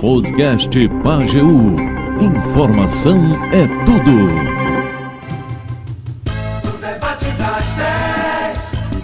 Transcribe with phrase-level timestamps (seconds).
[0.00, 1.76] Podcast Pageu.
[2.20, 3.18] Informação
[3.52, 4.65] é tudo.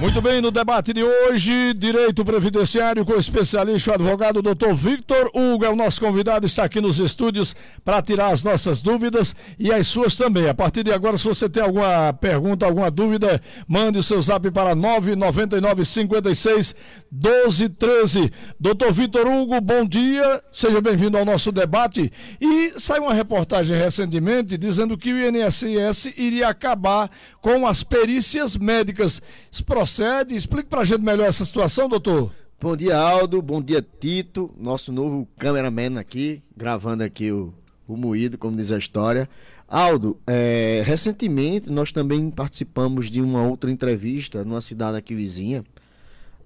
[0.03, 4.73] Muito bem, no debate de hoje, direito previdenciário com o especialista o advogado Dr.
[4.75, 7.55] Victor Hugo é o nosso convidado, está aqui nos estúdios
[7.85, 10.49] para tirar as nossas dúvidas e as suas também.
[10.49, 14.51] A partir de agora, se você tem alguma pergunta, alguma dúvida, mande o seu zap
[14.51, 16.75] para 999 56
[17.13, 18.33] 1213.
[18.59, 18.91] Dr.
[18.91, 22.13] Victor Hugo, bom dia, seja bem-vindo ao nosso debate.
[22.41, 27.09] E saiu uma reportagem recentemente dizendo que o INSS iria acabar
[27.41, 29.23] com as perícias médicas.
[29.53, 29.63] Esse
[29.93, 30.35] procede?
[30.35, 32.33] Explique para a gente melhor essa situação, doutor.
[32.59, 33.43] Bom dia, Aldo.
[33.43, 37.53] Bom dia, Tito, nosso novo cameraman aqui, gravando aqui o,
[37.87, 39.29] o moído, como diz a história.
[39.69, 45.63] Aldo, é, recentemente nós também participamos de uma outra entrevista numa cidade aqui vizinha,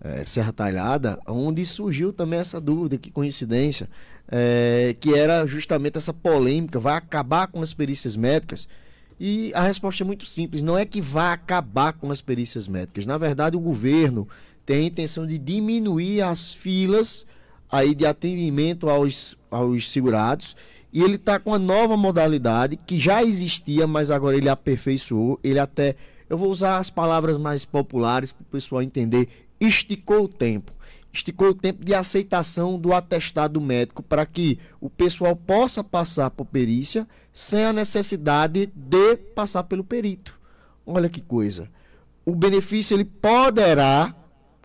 [0.00, 3.88] é, Serra Talhada, onde surgiu também essa dúvida, que coincidência,
[4.26, 8.66] é, que era justamente essa polêmica, vai acabar com as perícias médicas?
[9.18, 13.06] E a resposta é muito simples: não é que vá acabar com as perícias médicas.
[13.06, 14.28] Na verdade, o governo
[14.64, 17.24] tem a intenção de diminuir as filas
[17.70, 20.56] aí de atendimento aos, aos segurados.
[20.92, 25.38] E ele está com uma nova modalidade que já existia, mas agora ele aperfeiçoou.
[25.42, 25.94] Ele até,
[26.28, 29.28] eu vou usar as palavras mais populares para o pessoal entender,
[29.60, 30.72] esticou o tempo
[31.16, 36.44] esticou o tempo de aceitação do atestado médico para que o pessoal possa passar por
[36.44, 40.38] perícia sem a necessidade de passar pelo perito.
[40.84, 41.68] Olha que coisa.
[42.24, 44.14] O benefício ele poderá,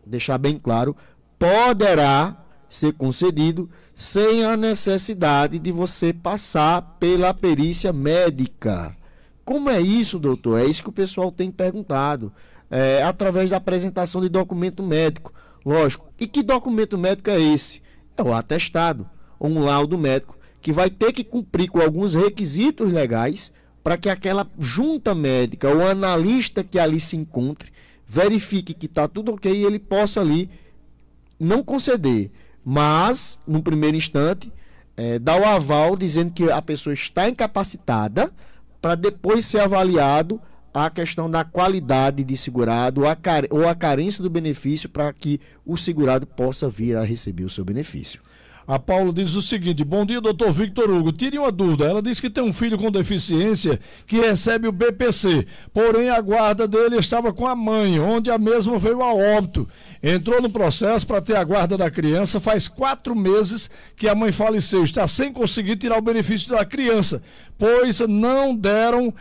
[0.06, 0.96] deixar bem claro,
[1.40, 2.38] poderá
[2.70, 8.96] ser concedido sem a necessidade de você passar pela perícia médica.
[9.44, 10.60] Como é isso, doutor?
[10.60, 12.32] É isso que o pessoal tem perguntado.
[12.70, 15.34] É, através da apresentação de documento médico.
[15.66, 16.12] Lógico.
[16.20, 17.82] E que documento médico é esse?
[18.18, 19.10] É o atestado,
[19.40, 23.52] ou um laudo médico, que vai ter que cumprir com alguns requisitos legais
[23.84, 27.72] para que aquela junta médica ou analista que ali se encontre
[28.08, 30.50] verifique que está tudo ok e ele possa ali
[31.40, 32.30] não conceder,
[32.64, 34.52] mas, no primeiro instante,
[34.96, 38.32] é, dar o aval dizendo que a pessoa está incapacitada
[38.82, 40.40] para depois ser avaliado
[40.74, 43.18] a questão da qualidade de segurado ou a,
[43.50, 47.66] ou a carência do benefício para que o segurado possa vir a receber o seu
[47.66, 48.22] benefício.
[48.68, 51.12] A Paulo diz o seguinte: Bom dia, doutor Victor Hugo.
[51.12, 51.86] Tire uma dúvida.
[51.86, 56.68] Ela diz que tem um filho com deficiência que recebe o BPC, porém a guarda
[56.68, 59.68] dele estava com a mãe, onde a mesma veio a óbito.
[60.02, 62.40] Entrou no processo para ter a guarda da criança.
[62.40, 64.84] Faz quatro meses que a mãe faleceu.
[64.84, 67.22] Está sem conseguir tirar o benefício da criança,
[67.58, 69.14] pois não deram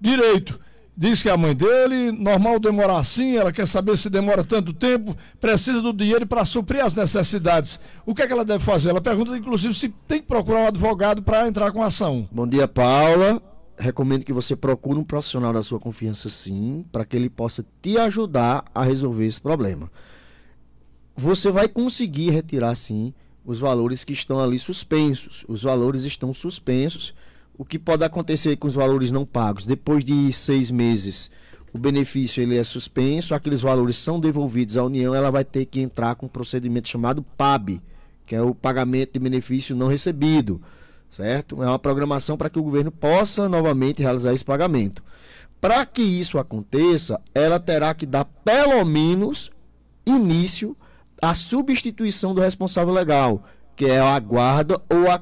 [0.00, 0.58] direito.
[0.98, 4.72] Diz que é a mãe dele, normal demorar assim, ela quer saber se demora tanto
[4.72, 7.78] tempo, precisa do dinheiro para suprir as necessidades.
[8.06, 8.88] O que é que ela deve fazer?
[8.88, 12.26] Ela pergunta, inclusive, se tem que procurar um advogado para entrar com a ação.
[12.32, 13.42] Bom dia, Paula.
[13.76, 17.98] Recomendo que você procure um profissional da sua confiança, sim, para que ele possa te
[17.98, 19.92] ajudar a resolver esse problema.
[21.14, 23.12] Você vai conseguir retirar, sim,
[23.44, 25.44] os valores que estão ali suspensos.
[25.46, 27.12] Os valores estão suspensos
[27.58, 29.64] o que pode acontecer com os valores não pagos?
[29.64, 31.30] Depois de seis meses,
[31.72, 35.80] o benefício ele é suspenso, aqueles valores são devolvidos à União, ela vai ter que
[35.80, 37.80] entrar com um procedimento chamado PAB,
[38.24, 40.60] que é o pagamento de benefício não recebido,
[41.10, 41.62] certo?
[41.62, 45.02] É uma programação para que o governo possa novamente realizar esse pagamento.
[45.60, 49.50] Para que isso aconteça, ela terá que dar pelo menos
[50.06, 50.76] início
[51.20, 53.42] à substituição do responsável legal,
[53.74, 55.20] que é a guarda ou a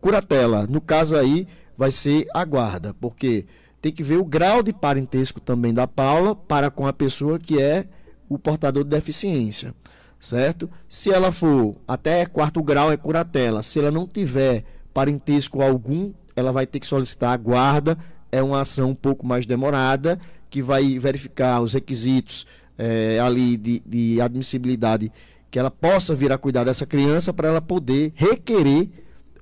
[0.00, 0.66] curatela.
[0.66, 1.46] No caso aí,
[1.80, 3.46] vai ser a guarda, porque
[3.80, 7.58] tem que ver o grau de parentesco também da Paula para com a pessoa que
[7.58, 7.86] é
[8.28, 9.74] o portador de deficiência,
[10.18, 10.68] certo?
[10.90, 16.52] Se ela for até quarto grau é curatela, se ela não tiver parentesco algum, ela
[16.52, 17.96] vai ter que solicitar a guarda,
[18.30, 20.20] é uma ação um pouco mais demorada,
[20.50, 25.10] que vai verificar os requisitos é, ali de, de admissibilidade
[25.50, 28.90] que ela possa vir a cuidar dessa criança para ela poder requerer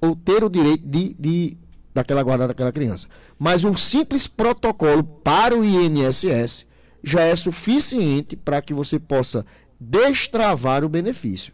[0.00, 1.56] ou ter o direito de, de
[1.94, 3.08] daquela guarda daquela criança.
[3.38, 6.66] Mas um simples protocolo para o INSS
[7.02, 9.44] já é suficiente para que você possa
[9.80, 11.52] destravar o benefício.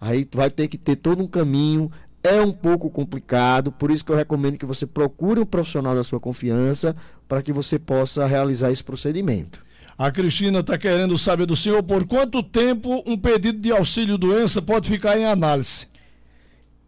[0.00, 1.90] Aí vai ter que ter todo um caminho,
[2.22, 6.04] é um pouco complicado, por isso que eu recomendo que você procure um profissional da
[6.04, 6.94] sua confiança
[7.28, 9.64] para que você possa realizar esse procedimento.
[9.98, 14.60] A Cristina está querendo saber do senhor por quanto tempo um pedido de auxílio doença
[14.60, 15.86] pode ficar em análise.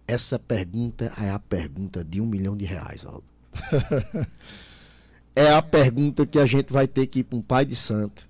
[0.08, 3.24] Essa pergunta é a pergunta de um milhão de reais, Aldo.
[5.36, 8.26] é a pergunta que a gente vai ter que ir para um pai de santo,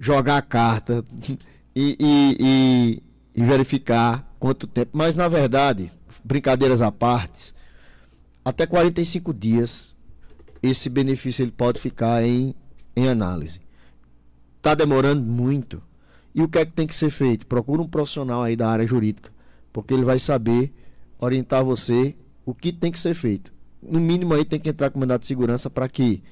[0.00, 1.04] jogar a carta
[1.76, 3.02] e, e, e,
[3.40, 4.90] e verificar quanto tempo.
[4.94, 5.92] Mas, na verdade,
[6.24, 7.54] brincadeiras à parte,
[8.44, 9.94] até 45 dias
[10.60, 12.52] esse benefício ele pode ficar em,
[12.96, 13.60] em análise.
[14.56, 15.80] Está demorando muito.
[16.34, 17.46] E o que é que tem que ser feito?
[17.46, 19.30] Procura um profissional aí da área jurídica,
[19.72, 20.72] porque ele vai saber
[21.18, 22.14] orientar você
[22.44, 23.52] o que tem que ser feito.
[23.82, 26.22] No mínimo aí tem que entrar com mandado de segurança para que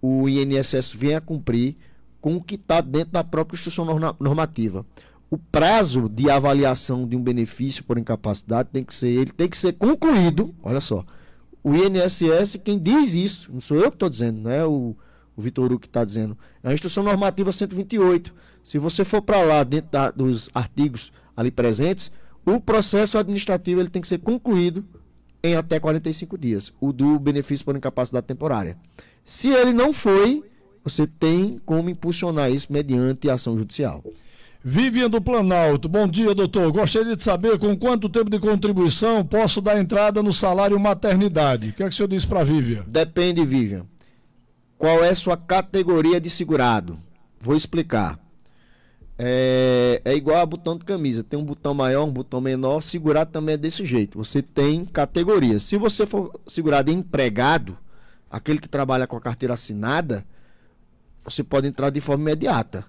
[0.00, 1.76] o INSS venha cumprir
[2.20, 3.84] com o que está dentro da própria instituição
[4.18, 4.84] normativa.
[5.30, 9.58] O prazo de avaliação de um benefício por incapacidade tem que ser, ele tem que
[9.58, 10.54] ser concluído.
[10.62, 11.04] Olha só,
[11.62, 14.96] o INSS quem diz isso, não sou eu que estou dizendo, não é o,
[15.36, 16.36] o Vitor Hugo que está dizendo.
[16.62, 18.34] É a instrução normativa 128.
[18.64, 22.10] Se você for para lá dentro da, dos artigos ali presentes,
[22.56, 24.84] o processo administrativo ele tem que ser concluído
[25.42, 28.76] em até 45 dias, o do benefício por incapacidade temporária.
[29.24, 30.42] Se ele não foi,
[30.82, 34.02] você tem como impulsionar isso mediante ação judicial.
[34.64, 36.72] Vivian do Planalto, bom dia, doutor.
[36.72, 41.68] Gostaria de saber com quanto tempo de contribuição posso dar entrada no salário maternidade.
[41.68, 42.84] O que é que o senhor diz para Vivian?
[42.86, 43.86] Depende, Vivian.
[44.76, 46.98] Qual é sua categoria de segurado?
[47.40, 48.18] Vou explicar.
[49.18, 51.24] É, é igual a botão de camisa.
[51.24, 52.80] Tem um botão maior, um botão menor.
[52.80, 54.16] Segurado também é desse jeito.
[54.18, 55.64] Você tem categorias.
[55.64, 57.76] Se você for segurado empregado,
[58.30, 60.24] aquele que trabalha com a carteira assinada,
[61.24, 62.84] você pode entrar de forma imediata.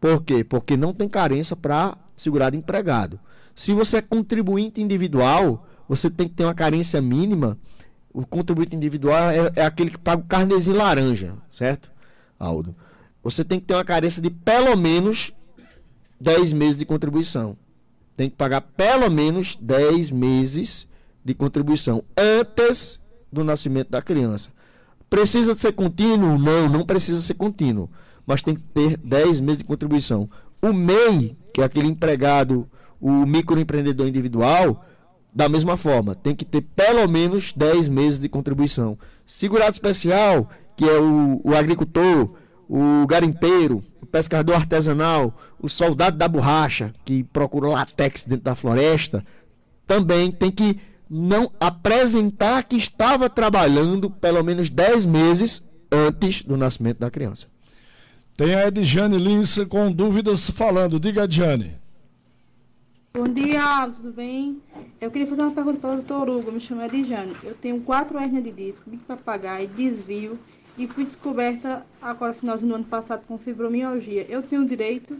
[0.00, 0.42] Por quê?
[0.42, 3.20] Porque não tem carência para segurado empregado.
[3.54, 7.58] Se você é contribuinte individual, você tem que ter uma carência mínima.
[8.12, 11.92] O contribuinte individual é, é aquele que paga o carnezinho laranja, certo,
[12.38, 12.74] Aldo?
[13.22, 15.32] Você tem que ter uma carência de pelo menos
[16.20, 17.56] 10 meses de contribuição.
[18.16, 20.86] Tem que pagar pelo menos 10 meses
[21.24, 23.00] de contribuição antes
[23.32, 24.50] do nascimento da criança.
[25.08, 26.38] Precisa ser contínuo?
[26.38, 27.88] Não, não precisa ser contínuo
[28.30, 30.30] mas tem que ter 10 meses de contribuição.
[30.62, 32.68] O MEI, que é aquele empregado,
[33.00, 34.84] o microempreendedor individual,
[35.34, 38.96] da mesma forma, tem que ter pelo menos 10 meses de contribuição.
[39.26, 42.30] Segurado especial, que é o, o agricultor,
[42.70, 49.24] o garimpeiro, o pescador artesanal, o soldado da borracha, que procura latex dentro da floresta,
[49.88, 50.78] também tem que
[51.10, 57.48] não apresentar que estava trabalhando pelo menos 10 meses antes do nascimento da criança.
[58.36, 61.00] Tem a Edjane Lins com dúvidas falando.
[61.00, 61.74] Diga, Edjane.
[63.12, 64.62] Bom dia, tudo bem?
[65.00, 66.52] Eu queria fazer uma pergunta para o doutor Hugo.
[66.52, 67.34] Me chamo Edjane.
[67.42, 70.38] Eu tenho quatro hérnias de disco, bico papagaio, desvio
[70.80, 74.24] e fui descoberta agora, finalzinho do ano passado, com fibromialgia.
[74.30, 75.14] Eu tenho direito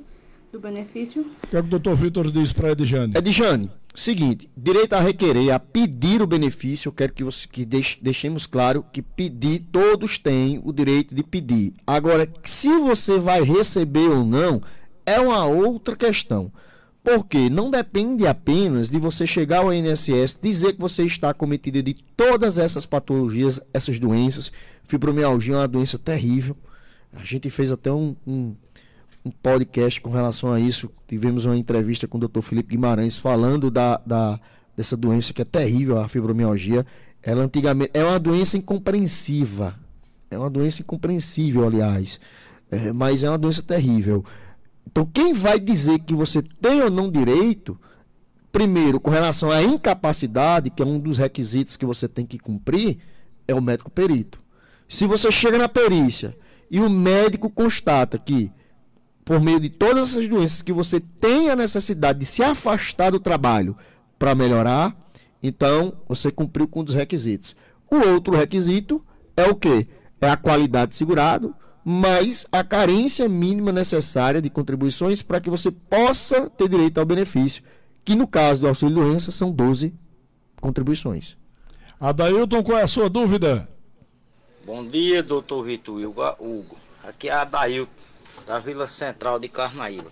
[0.51, 1.21] do benefício?
[1.21, 3.13] O que, é que o doutor Vitor diz para Edjane?
[3.15, 7.99] Edjane, seguinte, direito a requerer, a pedir o benefício, eu quero que, você, que deixe,
[8.01, 11.75] deixemos claro que pedir, todos têm o direito de pedir.
[11.87, 14.63] Agora, se você vai receber ou não,
[15.05, 16.51] é uma outra questão.
[17.03, 21.95] Porque não depende apenas de você chegar ao INSS, dizer que você está cometido de
[22.17, 24.53] todas essas patologias, essas doenças.
[24.85, 26.57] Fibromialgia é uma doença terrível.
[27.13, 28.55] A gente fez até um, um
[29.25, 30.91] um podcast com relação a isso.
[31.07, 32.41] Tivemos uma entrevista com o Dr.
[32.41, 34.41] Felipe Guimarães falando da, da,
[34.77, 36.87] dessa doença que é terrível, a fibromialgia.
[37.23, 39.79] Ela antigamente é uma doença incompreensiva.
[40.31, 42.21] É uma doença incompreensível, aliás.
[42.71, 44.25] É, mas é uma doença terrível.
[44.87, 47.79] Então, quem vai dizer que você tem ou não direito,
[48.51, 52.99] primeiro, com relação à incapacidade, que é um dos requisitos que você tem que cumprir,
[53.47, 54.41] é o médico perito.
[54.89, 56.37] Se você chega na perícia
[56.71, 58.53] e o médico constata que
[59.25, 63.21] por meio de todas essas doenças que você tem a necessidade de se afastar do
[63.21, 63.77] trabalho
[64.19, 64.97] para melhorar,
[65.41, 67.55] então você cumpriu com um dos requisitos.
[67.89, 69.05] O outro requisito
[69.37, 69.87] é o que?
[70.21, 75.71] É a qualidade de segurado, mais a carência mínima necessária de contribuições para que você
[75.71, 77.63] possa ter direito ao benefício,
[78.05, 79.95] que no caso do auxílio doença são 12
[80.61, 81.37] contribuições.
[81.99, 83.69] Adailton, qual é a sua dúvida?
[84.65, 85.97] Bom dia, doutor Vitor
[86.39, 86.77] Hugo.
[87.03, 87.91] Aqui é Adailton
[88.47, 90.11] da Vila Central de Carnaíba.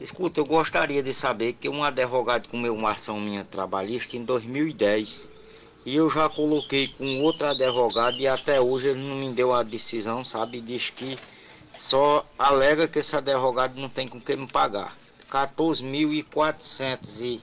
[0.00, 5.35] Escuta, eu gostaria de saber que um advogado comeu uma ação minha trabalhista em 2010
[5.86, 9.62] e eu já coloquei com outro advogado e até hoje ele não me deu a
[9.62, 10.60] decisão, sabe?
[10.60, 11.16] Diz que
[11.78, 14.96] só alega que esse advogado não tem com que me pagar.
[15.30, 17.40] 14.470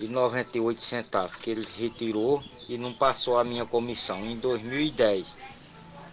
[0.00, 5.36] e 98 centavos que ele retirou e não passou a minha comissão em 2010.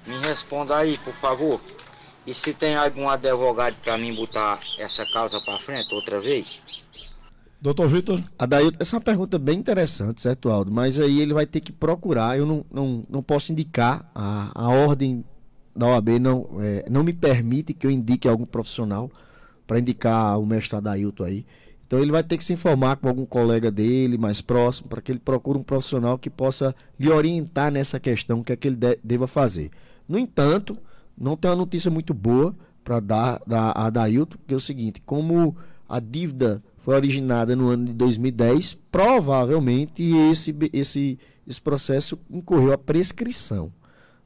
[0.05, 1.61] Me responda aí, por favor.
[2.27, 6.61] E se tem algum advogado para mim botar essa causa para frente outra vez?
[7.63, 8.21] Doutor Vitor?
[8.37, 10.69] Adailton, essa é uma pergunta bem interessante, certo, Aldo?
[10.69, 12.37] Mas aí ele vai ter que procurar.
[12.37, 15.23] Eu não, não, não posso indicar a, a ordem
[15.73, 19.09] da OAB, não, é, não me permite que eu indique algum profissional
[19.65, 21.45] para indicar o mestre Adailton aí.
[21.87, 25.13] Então ele vai ter que se informar com algum colega dele mais próximo para que
[25.13, 28.99] ele procure um profissional que possa lhe orientar nessa questão que é que ele de,
[29.01, 29.71] deva fazer.
[30.05, 30.77] No entanto,
[31.17, 32.53] não tem uma notícia muito boa
[32.83, 35.55] para dar da, a Dailton, que é o seguinte, como
[35.87, 42.77] a dívida foi originada no ano de 2010, provavelmente esse, esse, esse processo incorreu a
[42.77, 43.71] prescrição.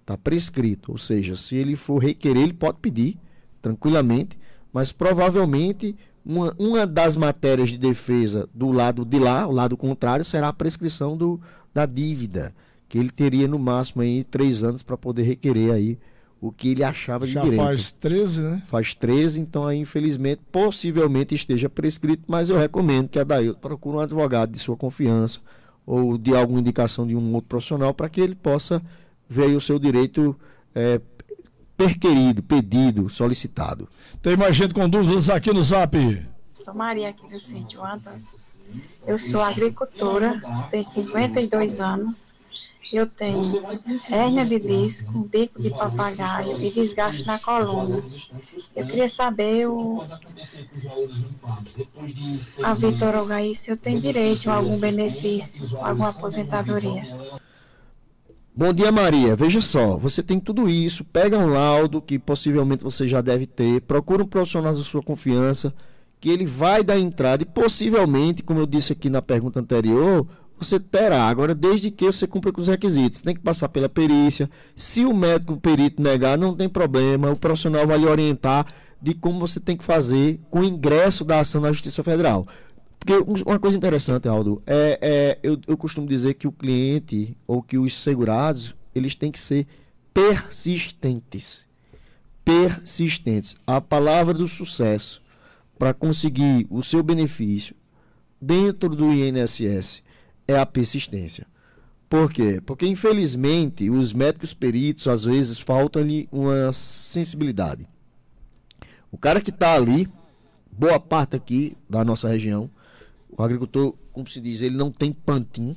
[0.02, 3.16] Está prescrito, ou seja, se ele for requerer, ele pode pedir
[3.62, 4.40] tranquilamente,
[4.74, 5.96] mas provavelmente
[6.26, 10.54] uma, uma das matérias de defesa do lado de lá, o lado contrário, será a
[10.54, 11.40] prescrição do,
[11.72, 12.56] da dívida,
[12.90, 16.00] que ele teria no máximo aí três anos para poder requerer aí
[16.40, 17.62] o que ele achava de Já direito.
[17.62, 18.64] faz 13, né?
[18.68, 23.98] Faz 13, então aí infelizmente possivelmente esteja prescrito, mas eu recomendo que a Dailton procure
[23.98, 25.40] um advogado de sua confiança
[25.86, 28.82] ou de alguma indicação de um outro profissional para que ele possa
[29.28, 30.38] ver o seu direito
[30.76, 31.02] é,
[31.76, 33.88] perquerido, pedido, solicitado.
[34.22, 35.98] Tem mais gente com dúvidas aqui no Zap.
[36.54, 37.82] Sou Maria aqui do sítio.
[39.06, 42.30] Eu sou agricultora, tenho 52 anos.
[42.92, 43.62] Eu tenho
[44.10, 48.02] hérnia de disco, bico de papagaio e desgaste na coluna.
[48.76, 50.02] Eu queria saber o,
[52.64, 57.06] a Vitor Ogaí se eu tenho direito a algum benefício, alguma aposentadoria.
[58.56, 59.36] Bom dia, Maria.
[59.36, 63.82] Veja só, você tem tudo isso, pega um laudo que possivelmente você já deve ter,
[63.82, 65.74] procura um profissional da sua confiança,
[66.20, 70.26] que ele vai dar entrada e possivelmente, como eu disse aqui na pergunta anterior,
[70.58, 71.28] você terá.
[71.28, 74.50] Agora, desde que você cumpra com os requisitos, tem que passar pela perícia.
[74.76, 78.66] Se o médico perito negar, não tem problema, o profissional vai lhe orientar
[79.02, 82.46] de como você tem que fazer com o ingresso da ação na Justiça Federal.
[83.00, 83.14] Porque
[83.46, 87.78] uma coisa interessante, Aldo, é, é eu, eu costumo dizer que o cliente ou que
[87.78, 89.68] os segurados, eles têm que ser
[90.14, 91.66] persistentes.
[92.44, 93.56] Persistentes.
[93.68, 95.22] A palavra do sucesso
[95.78, 97.76] para conseguir o seu benefício
[98.42, 100.02] dentro do INSS
[100.48, 101.46] é a persistência.
[102.10, 102.62] Por quê?
[102.66, 107.88] Porque, infelizmente, os médicos peritos, às vezes, faltam-lhe uma sensibilidade.
[109.12, 110.08] O cara que está ali,
[110.72, 112.70] boa parte aqui da nossa região,
[113.30, 115.76] o agricultor, como se diz, ele não tem pantim,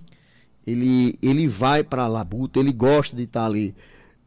[0.66, 3.74] ele, ele vai para a labuta, ele gosta de estar tá ali,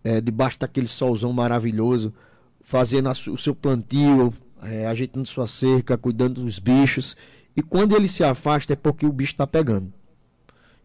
[0.04, 2.14] é, debaixo daquele solzão maravilhoso,
[2.62, 7.16] fazendo a, o seu plantio, é, ajeitando sua cerca, cuidando dos bichos.
[7.56, 9.94] E quando ele se afasta é porque o bicho está pegando.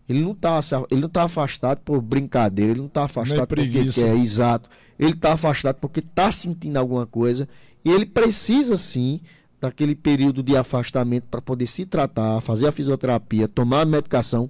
[0.08, 0.58] Ele não está
[0.90, 4.70] ele não tá afastado por brincadeira, ele não está afastado porque quer, exato.
[4.98, 7.46] Ele está afastado porque está sentindo alguma coisa
[7.84, 9.20] e ele precisa sim
[9.60, 14.48] daquele período de afastamento para poder se tratar, fazer a fisioterapia, tomar a medicação,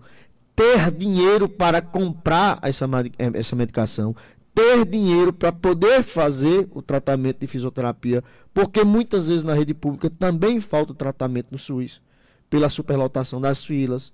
[0.54, 2.88] ter dinheiro para comprar essa,
[3.34, 4.14] essa medicação,
[4.54, 8.22] ter dinheiro para poder fazer o tratamento de fisioterapia,
[8.52, 12.00] porque muitas vezes na rede pública também falta o tratamento no SUS,
[12.48, 14.12] pela superlotação das filas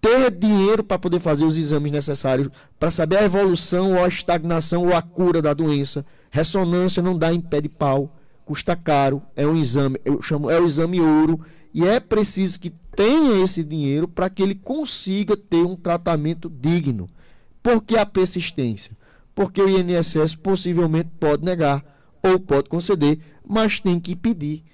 [0.00, 4.86] ter dinheiro para poder fazer os exames necessários para saber a evolução ou a estagnação
[4.86, 6.04] ou a cura da doença.
[6.30, 10.58] Ressonância não dá em pé de pau, custa caro, é um exame, eu chamo, é
[10.58, 11.40] o exame ouro
[11.72, 17.08] e é preciso que tenha esse dinheiro para que ele consiga ter um tratamento digno.
[17.62, 18.96] Por que a persistência?
[19.34, 21.84] Porque o INSS possivelmente pode negar
[22.22, 24.64] ou pode conceder, mas tem que pedir.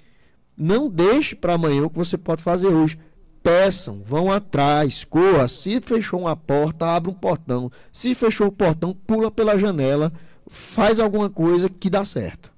[0.57, 2.97] Não deixe para amanhã o que você pode fazer hoje
[3.47, 5.47] peçam, vão atrás, corra.
[5.47, 7.71] Se fechou uma porta, abre um portão.
[7.93, 10.11] Se fechou o portão, pula pela janela,
[10.49, 12.51] faz alguma coisa que dá certo.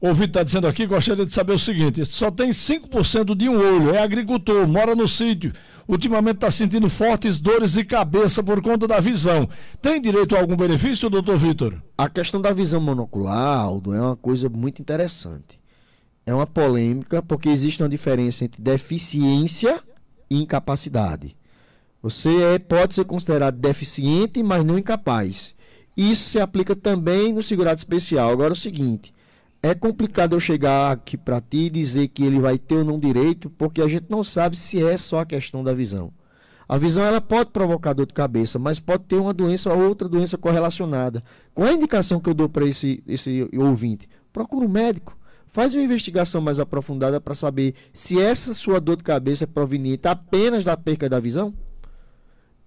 [0.00, 3.56] O Vitor está dizendo aqui, gostaria de saber o seguinte: só tem 5% de um
[3.56, 5.52] olho, é agricultor, mora no sítio.
[5.88, 9.48] Ultimamente está sentindo fortes dores de cabeça por conta da visão.
[9.80, 11.82] Tem direito a algum benefício, doutor Vitor?
[11.98, 15.60] A questão da visão monocular, Aldo, é uma coisa muito interessante.
[16.24, 19.82] É uma polêmica porque existe uma diferença entre deficiência
[20.34, 21.36] incapacidade.
[22.02, 25.54] Você é, pode ser considerado deficiente, mas não incapaz.
[25.96, 28.30] Isso se aplica também no segurado especial.
[28.30, 29.14] Agora é o seguinte,
[29.62, 32.98] é complicado eu chegar aqui para ti e dizer que ele vai ter ou não
[32.98, 36.12] direito, porque a gente não sabe se é só a questão da visão.
[36.68, 40.08] A visão ela pode provocar dor de cabeça, mas pode ter uma doença ou outra
[40.08, 41.22] doença correlacionada.
[41.54, 44.08] Qual é a indicação que eu dou para esse, esse ouvinte?
[44.32, 45.16] Procura um médico.
[45.52, 50.08] Faz uma investigação mais aprofundada para saber se essa sua dor de cabeça é proveniente
[50.08, 51.52] apenas da perca da visão.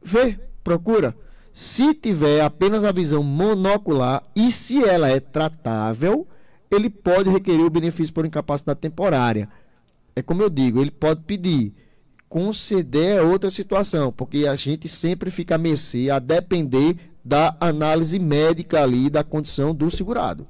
[0.04, 1.18] Vê, procura.
[1.52, 6.28] Se tiver apenas a visão monocular e se ela é tratável,
[6.70, 9.50] ele pode requerer o benefício por incapacidade temporária.
[10.16, 11.74] É como eu digo, ele pode pedir.
[12.30, 18.20] Conceder é outra situação, porque a gente sempre fica a mercê, a depender da análise
[18.20, 20.46] médica ali da condição do segurado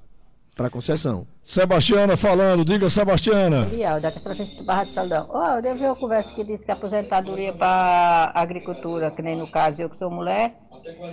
[0.54, 1.26] para concessão.
[1.46, 3.66] Sebastiana falando, diga Sebastiana.
[3.66, 5.28] Bial, da São do Barra de Saldão.
[5.30, 9.46] Ó, eu vi uma conversa que disse que a aposentadoria para agricultura, que nem no
[9.46, 10.56] caso eu que sou mulher,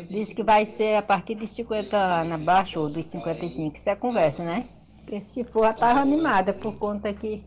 [0.08, 3.76] disse que vai ser a partir de 50 anos, abaixo dos 55.
[3.76, 4.64] Isso é conversa, né?
[4.96, 7.44] Porque se for, já tava animada, por conta que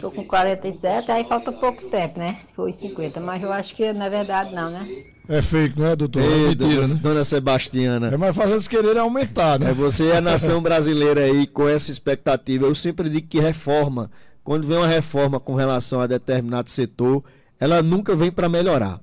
[0.00, 2.40] tô com 47, aí falta pouco tempo, né?
[2.42, 5.04] Se for os 50, mas eu acho que é verdade não, né?
[5.30, 6.20] É fake, não é, doutor?
[6.20, 6.94] Ei, é mentira, dona, né?
[7.00, 8.08] dona Sebastiana.
[8.08, 9.70] É mais fácil eles quererem aumentar, né?
[9.70, 12.66] É você e a nação brasileira aí com essa expectativa.
[12.66, 14.10] Eu sempre digo que reforma,
[14.42, 17.22] quando vem uma reforma com relação a determinado setor,
[17.60, 19.00] ela nunca vem para melhorar.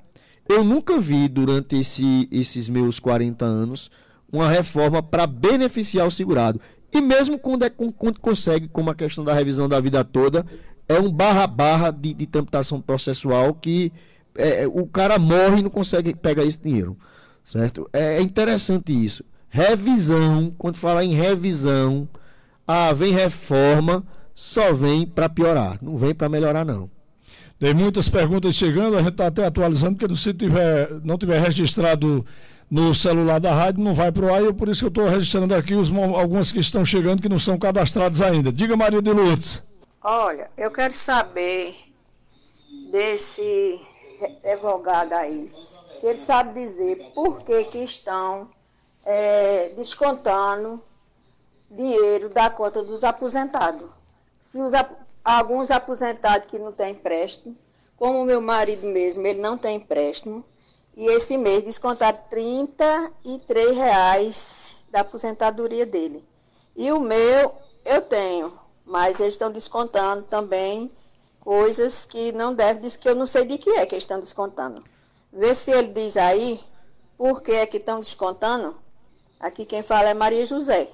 [0.50, 3.90] Eu nunca vi durante esse, esses meus 40 anos
[4.30, 6.60] uma reforma para beneficiar o segurado.
[6.92, 10.46] E mesmo quando, é, quando consegue, como a questão da revisão da vida toda,
[10.90, 13.94] é um barra-barra de, de tramitação processual que
[14.38, 16.98] é, é, o cara morre e não consegue pegar esse dinheiro.
[17.44, 17.90] Certo?
[17.92, 19.24] É, é interessante isso.
[19.50, 22.08] Revisão, quando fala em revisão,
[22.68, 24.04] ah, vem reforma,
[24.36, 26.90] só vem para piorar, não vem para melhorar não.
[27.58, 32.26] Tem muitas perguntas chegando, a gente está até atualizando, porque se tiver, não tiver registrado
[32.70, 35.10] no celular da rádio, não vai para o ar, e por isso que eu estou
[35.10, 38.52] registrando aqui os, algumas que estão chegando que não são cadastradas ainda.
[38.52, 39.64] Diga, Maria de Lourdes.
[40.04, 41.74] Olha, eu quero saber
[42.92, 43.80] desse
[44.44, 45.52] advogado aí,
[45.90, 48.50] se ele sabe dizer por que, que estão
[49.06, 50.82] é, descontando
[51.70, 53.90] dinheiro da conta dos aposentados.
[54.40, 54.74] Se os,
[55.24, 57.56] alguns aposentados que não têm empréstimo,
[57.98, 60.44] como o meu marido mesmo, ele não tem empréstimo,
[60.96, 66.28] e esse mês descontaram R$ reais da aposentadoria dele.
[66.76, 67.54] E o meu
[67.86, 68.52] eu tenho,
[68.86, 70.90] mas eles estão descontando também
[71.48, 74.84] coisas que não deve, diz que eu não sei de que é que estão descontando.
[75.32, 76.60] Vê se ele diz aí
[77.18, 78.76] por que é que estão descontando.
[79.40, 80.92] Aqui quem fala é Maria José.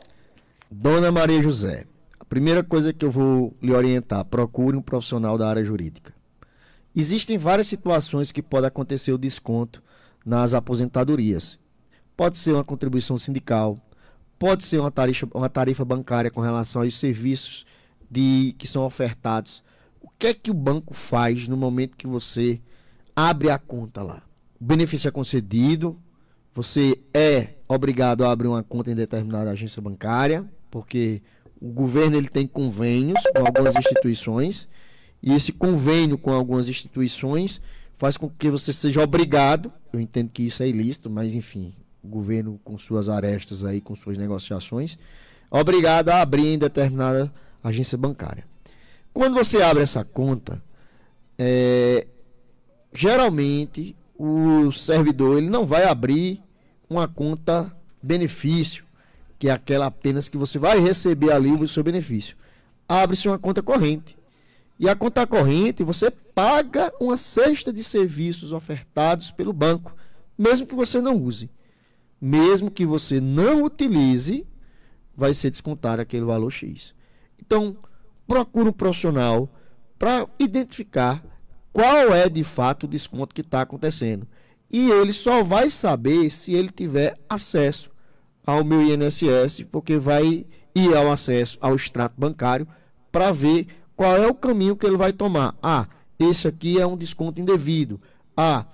[0.70, 1.88] Dona Maria José,
[2.20, 6.14] a primeira coisa que eu vou lhe orientar, procure um profissional da área jurídica.
[6.96, 9.82] Existem várias situações que pode acontecer o desconto
[10.24, 11.58] nas aposentadorias.
[12.16, 13.80] Pode ser uma contribuição sindical,
[14.38, 17.66] pode ser uma tarifa, uma tarifa bancária com relação aos serviços
[18.08, 19.64] de, que são ofertados
[20.24, 22.62] que é que o banco faz no momento que você
[23.14, 24.24] abre a conta lá?
[24.58, 26.00] O benefício é concedido,
[26.54, 31.22] você é obrigado a abrir uma conta em determinada agência bancária, porque
[31.60, 34.70] o governo ele tem convênios com algumas instituições,
[35.22, 37.60] e esse convênio com algumas instituições
[37.98, 42.08] faz com que você seja obrigado, eu entendo que isso é ilícito, mas enfim, o
[42.08, 44.98] governo com suas arestas aí, com suas negociações,
[45.52, 47.30] obrigado a abrir em determinada
[47.62, 48.53] agência bancária.
[49.14, 50.62] Quando você abre essa conta,
[51.38, 52.08] é,
[52.92, 56.42] geralmente o servidor ele não vai abrir
[56.90, 58.86] uma conta benefício,
[59.38, 62.36] que é aquela apenas que você vai receber ali o seu benefício.
[62.88, 64.18] Abre-se uma conta corrente.
[64.80, 69.96] E a conta corrente você paga uma cesta de serviços ofertados pelo banco,
[70.38, 71.50] mesmo que você não use.
[72.20, 74.48] Mesmo que você não utilize,
[75.16, 76.94] vai ser descontado aquele valor X.
[77.40, 77.78] Então,
[78.28, 79.50] procura um profissional
[79.98, 81.24] para identificar
[81.72, 84.28] qual é de fato o desconto que está acontecendo.
[84.70, 87.92] E ele só vai saber se ele tiver acesso
[88.46, 92.68] ao meu INSS, porque vai ir ao acesso ao extrato bancário
[93.12, 95.56] para ver qual é o caminho que ele vai tomar.
[95.62, 95.88] Ah,
[96.20, 98.02] esse aqui é um desconto indevido.
[98.36, 98.66] Ah,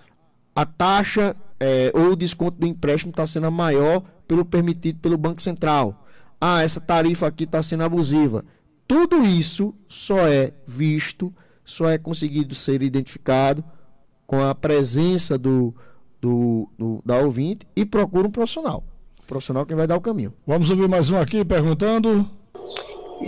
[0.55, 5.41] a taxa é, ou o desconto do empréstimo está sendo maior pelo permitido pelo Banco
[5.41, 6.05] Central.
[6.39, 8.45] Ah, essa tarifa aqui está sendo abusiva.
[8.89, 11.31] Tudo isso só é visto,
[11.63, 13.63] só é conseguido ser identificado
[14.25, 15.75] com a presença do,
[16.19, 18.83] do, do da ouvinte e procura um profissional.
[19.21, 20.33] Um profissional que vai dar o caminho.
[20.43, 22.27] Vamos ouvir mais um aqui perguntando.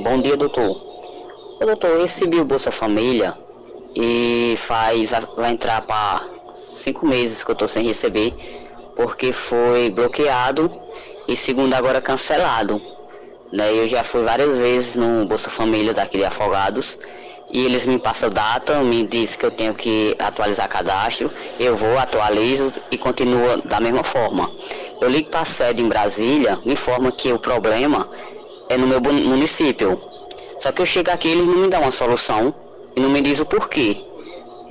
[0.04, 0.72] Bom dia, doutor.
[1.62, 3.38] Ô, doutor, eu recebi o Bolsa Família
[3.96, 6.24] e faz, vai entrar para
[6.56, 8.34] cinco meses que eu estou sem receber,
[8.96, 10.72] porque foi bloqueado
[11.28, 12.82] e segundo agora cancelado.
[13.52, 13.74] Né?
[13.74, 16.98] Eu já fui várias vezes no Bolsa Família daqui de Afogados
[17.52, 21.98] e eles me passam data, me dizem que eu tenho que atualizar cadastro, eu vou,
[21.98, 24.50] atualizo e continua da mesma forma.
[25.02, 28.08] Eu ligo para a sede em Brasília, me informa que o problema
[28.70, 30.02] é no meu município.
[30.60, 32.54] Só que eu chego aqui eles não me dão uma solução
[32.96, 34.02] e não me dizem o porquê.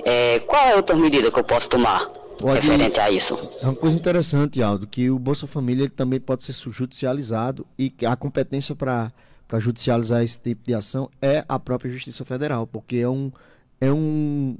[0.03, 2.09] É, qual é a outra medida que eu posso tomar?
[2.41, 3.37] Pode, referente a isso.
[3.61, 8.15] É uma coisa interessante, Aldo, que o Bolsa Família também pode ser judicializado e a
[8.15, 9.11] competência para
[9.59, 13.31] judicializar esse tipo de ação é a própria Justiça Federal, porque é um,
[13.79, 14.57] é um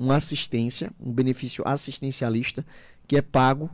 [0.00, 2.64] uma assistência, um benefício assistencialista
[3.06, 3.68] que é pago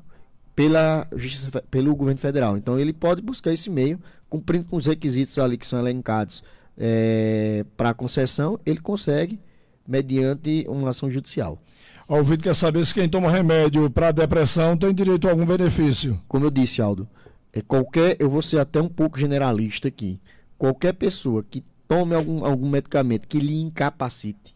[0.56, 2.56] pela justiça, pelo governo federal.
[2.56, 6.42] Então ele pode buscar esse meio, cumprindo com os requisitos ali que são elencados
[6.76, 9.38] é, para concessão, ele consegue
[9.86, 11.60] mediante uma ação judicial.
[12.08, 16.20] O Vitor quer saber se quem toma remédio para depressão tem direito a algum benefício.
[16.28, 17.08] Como eu disse, Aldo,
[17.52, 20.20] é qualquer, eu vou ser até um pouco generalista aqui.
[20.56, 24.54] Qualquer pessoa que tome algum, algum medicamento que lhe incapacite,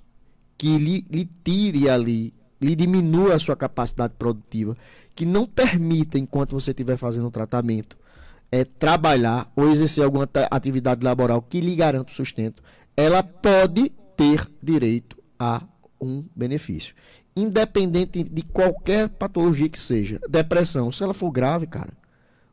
[0.56, 2.32] que lhe, lhe tire ali,
[2.62, 4.76] lhe diminua a sua capacidade produtiva,
[5.16, 7.96] que não permita, enquanto você estiver fazendo o tratamento,
[8.52, 12.62] é, trabalhar ou exercer alguma atividade laboral que lhe garanta o sustento,
[12.96, 15.64] ela pode ter direito a
[16.00, 16.94] um benefício.
[17.36, 20.20] Independente de qualquer patologia que seja.
[20.28, 21.92] Depressão, se ela for grave, cara,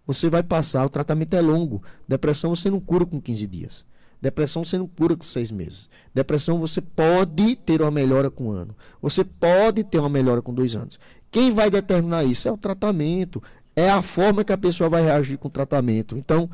[0.06, 1.84] você vai passar, o tratamento é longo.
[2.08, 3.86] Depressão você não cura com 15 dias.
[4.22, 5.90] Depressão você não cura com seis meses.
[6.14, 8.76] Depressão você pode ter uma melhora com um ano.
[9.02, 11.00] Você pode ter uma melhora com dois anos.
[11.30, 13.44] Quem vai determinar isso é o tratamento,
[13.76, 16.18] é a forma que a pessoa vai reagir com o tratamento.
[16.18, 16.50] Então,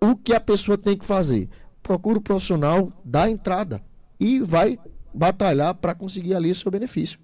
[0.00, 1.48] o que a pessoa tem que fazer?
[1.82, 3.82] Procura o profissional da entrada
[4.18, 4.78] e vai
[5.12, 7.18] batalhar para conseguir ali o seu benefício.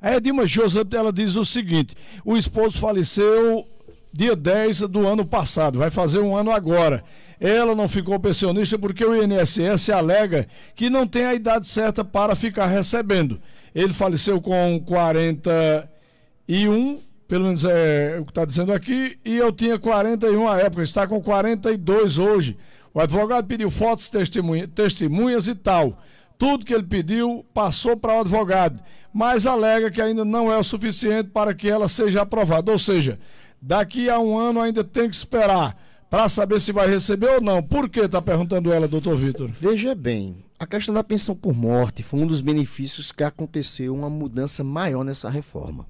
[0.00, 3.64] A Edilma Joseph, ela diz o seguinte: o esposo faleceu
[4.12, 7.04] dia 10 do ano passado, vai fazer um ano agora.
[7.40, 12.34] Ela não ficou pensionista porque o INSS alega que não tem a idade certa para
[12.34, 13.40] ficar recebendo.
[13.74, 19.78] Ele faleceu com 41, pelo menos é o que está dizendo aqui, e eu tinha
[19.78, 22.56] 41 à época, está com 42 hoje.
[22.92, 26.02] O advogado pediu fotos, testemunha, testemunhas e tal.
[26.38, 28.80] Tudo que ele pediu passou para o advogado,
[29.12, 32.70] mas alega que ainda não é o suficiente para que ela seja aprovada.
[32.70, 33.18] Ou seja,
[33.60, 35.76] daqui a um ano ainda tem que esperar
[36.08, 37.60] para saber se vai receber ou não.
[37.60, 39.48] Por que está perguntando ela, doutor Vitor?
[39.50, 44.08] Veja bem, a questão da pensão por morte foi um dos benefícios que aconteceu uma
[44.08, 45.86] mudança maior nessa reforma.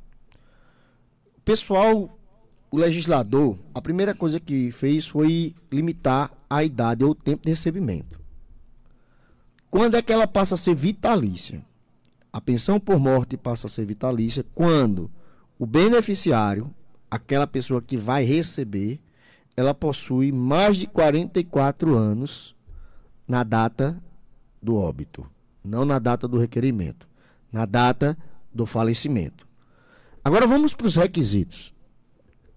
[1.37, 2.19] O pessoal,
[2.71, 7.51] o legislador, a primeira coisa que fez foi limitar a idade ou o tempo de
[7.51, 8.19] recebimento.
[9.71, 11.65] Quando é que ela passa a ser vitalícia?
[12.33, 15.11] A pensão por morte passa a ser vitalícia quando
[15.59, 16.73] o beneficiário,
[17.11, 19.01] aquela pessoa que vai receber,
[19.57, 22.55] ela possui mais de 44 anos
[23.27, 24.01] na data
[24.63, 25.27] do óbito,
[25.65, 27.09] não na data do requerimento,
[27.53, 28.17] na data
[28.55, 29.47] do falecimento.
[30.25, 31.75] Agora vamos para os requisitos.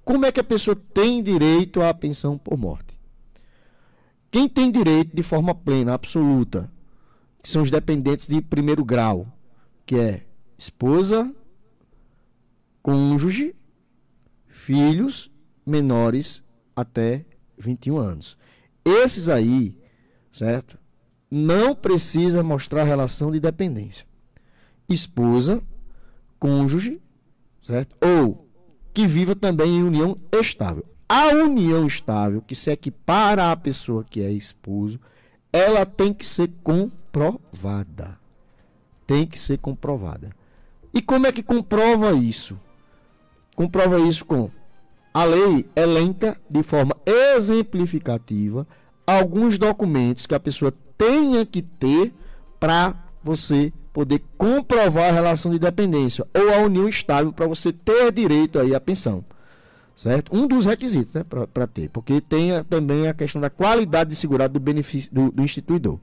[0.04, 3.00] Como é que a pessoa tem direito à pensão por morte?
[4.30, 6.72] Quem tem direito de forma plena, absoluta,
[7.42, 9.28] que são os dependentes de primeiro grau,
[9.86, 10.26] que é
[10.58, 11.34] esposa,
[12.82, 13.56] cônjuge,
[14.48, 15.32] filhos
[15.66, 16.44] menores
[16.76, 17.26] até
[17.58, 18.38] 21 anos.
[18.86, 19.78] Esses aí,
[20.32, 20.78] certo?
[21.30, 24.06] Não precisa mostrar relação de dependência.
[24.90, 25.62] Esposa,
[26.38, 27.02] cônjuge,
[27.66, 27.96] certo?
[28.06, 28.48] Ou
[28.94, 30.86] que viva também em união estável.
[31.08, 35.00] A união estável, que se equipara à pessoa que é esposo,
[35.52, 36.50] ela tem que ser
[37.12, 38.18] comprovada.
[39.06, 40.30] Tem que ser comprovada.
[40.94, 42.58] E como é que comprova isso?
[43.56, 44.50] Comprova isso com
[45.14, 48.66] a lei elenca de forma exemplificativa
[49.06, 52.14] alguns documentos que a pessoa tenha que ter
[52.60, 58.12] para você poder comprovar a relação de dependência ou a união estável para você ter
[58.12, 59.24] direito aí à pensão.
[59.94, 60.36] Certo?
[60.36, 64.54] Um dos requisitos né, para ter, porque tem também a questão da qualidade de segurado
[64.54, 66.00] do benefício do, do instituidor.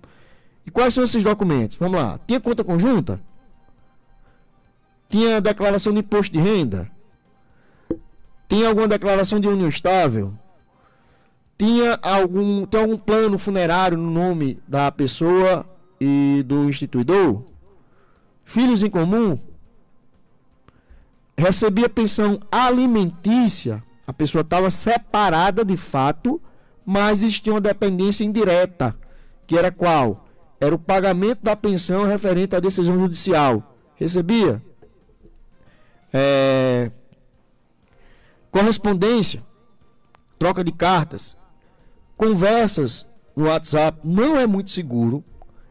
[0.68, 1.78] E quais são esses documentos?
[1.78, 2.20] Vamos lá.
[2.26, 3.18] Tinha conta conjunta?
[5.08, 6.90] Tinha declaração de imposto de renda?
[8.46, 10.34] Tinha alguma declaração de união estável?
[11.56, 15.64] Tinha algum, tem algum plano funerário no nome da pessoa
[15.98, 17.44] e do instituidor?
[18.44, 19.38] Filhos em comum?
[21.34, 23.82] Recebia pensão alimentícia?
[24.06, 26.38] A pessoa estava separada de fato,
[26.84, 28.94] mas existia uma dependência indireta,
[29.46, 30.27] que era qual?
[30.60, 33.76] Era o pagamento da pensão referente à decisão judicial.
[33.94, 34.62] Recebia?
[36.12, 36.90] É,
[38.50, 39.44] correspondência,
[40.38, 41.36] troca de cartas,
[42.16, 44.00] conversas no WhatsApp.
[44.02, 45.22] Não é muito seguro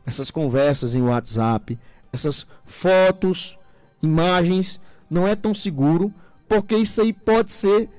[0.05, 1.77] essas conversas em WhatsApp,
[2.13, 3.57] essas fotos,
[4.01, 6.13] imagens, não é tão seguro,
[6.47, 7.89] porque isso aí pode ser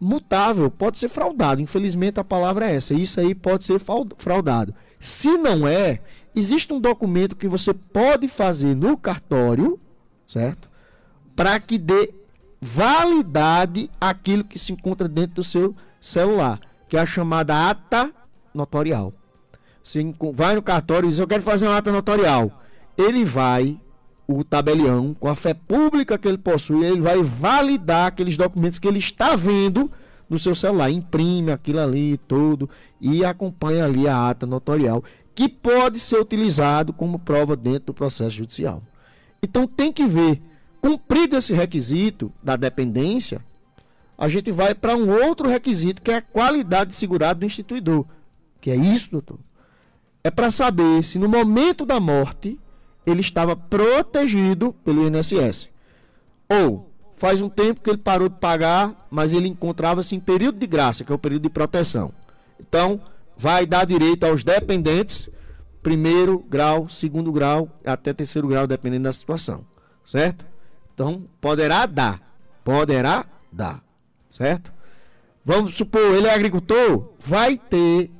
[0.00, 1.60] mutável, pode ser fraudado.
[1.60, 2.94] Infelizmente a palavra é essa.
[2.94, 3.78] Isso aí pode ser
[4.16, 4.74] fraudado.
[4.98, 6.00] Se não é,
[6.34, 9.78] existe um documento que você pode fazer no cartório,
[10.26, 10.68] certo?
[11.34, 12.12] Para que dê
[12.60, 18.12] validade aquilo que se encontra dentro do seu celular, que é a chamada ata
[18.54, 19.12] notorial.
[19.82, 22.62] Você vai no cartório e diz: Eu quero fazer uma ata notorial.
[22.96, 23.80] Ele vai,
[24.26, 28.86] o tabelião, com a fé pública que ele possui, ele vai validar aqueles documentos que
[28.86, 29.90] ele está vendo
[30.28, 35.02] no seu celular, imprime aquilo ali todo e acompanha ali a ata notorial,
[35.40, 38.82] que pode ser utilizado como prova dentro do processo judicial.
[39.42, 40.38] Então tem que ver,
[40.82, 43.42] cumprido esse requisito da dependência,
[44.18, 48.04] a gente vai para um outro requisito que é a qualidade de segurado do instituidor.
[48.60, 49.38] Que é isso, doutor?
[50.22, 52.60] É para saber se no momento da morte
[53.06, 55.70] ele estava protegido pelo INSS.
[56.50, 60.66] Ou faz um tempo que ele parou de pagar, mas ele encontrava-se em período de
[60.66, 62.12] graça, que é o período de proteção.
[62.60, 63.00] Então,
[63.40, 65.30] vai dar direito aos dependentes,
[65.82, 69.64] primeiro grau, segundo grau, até terceiro grau, dependendo da situação.
[70.04, 70.44] Certo?
[70.92, 72.20] Então, poderá dar.
[72.62, 73.82] Poderá dar
[74.30, 74.72] certo?
[75.44, 78.10] Vamos supor, ele é agricultor, vai ter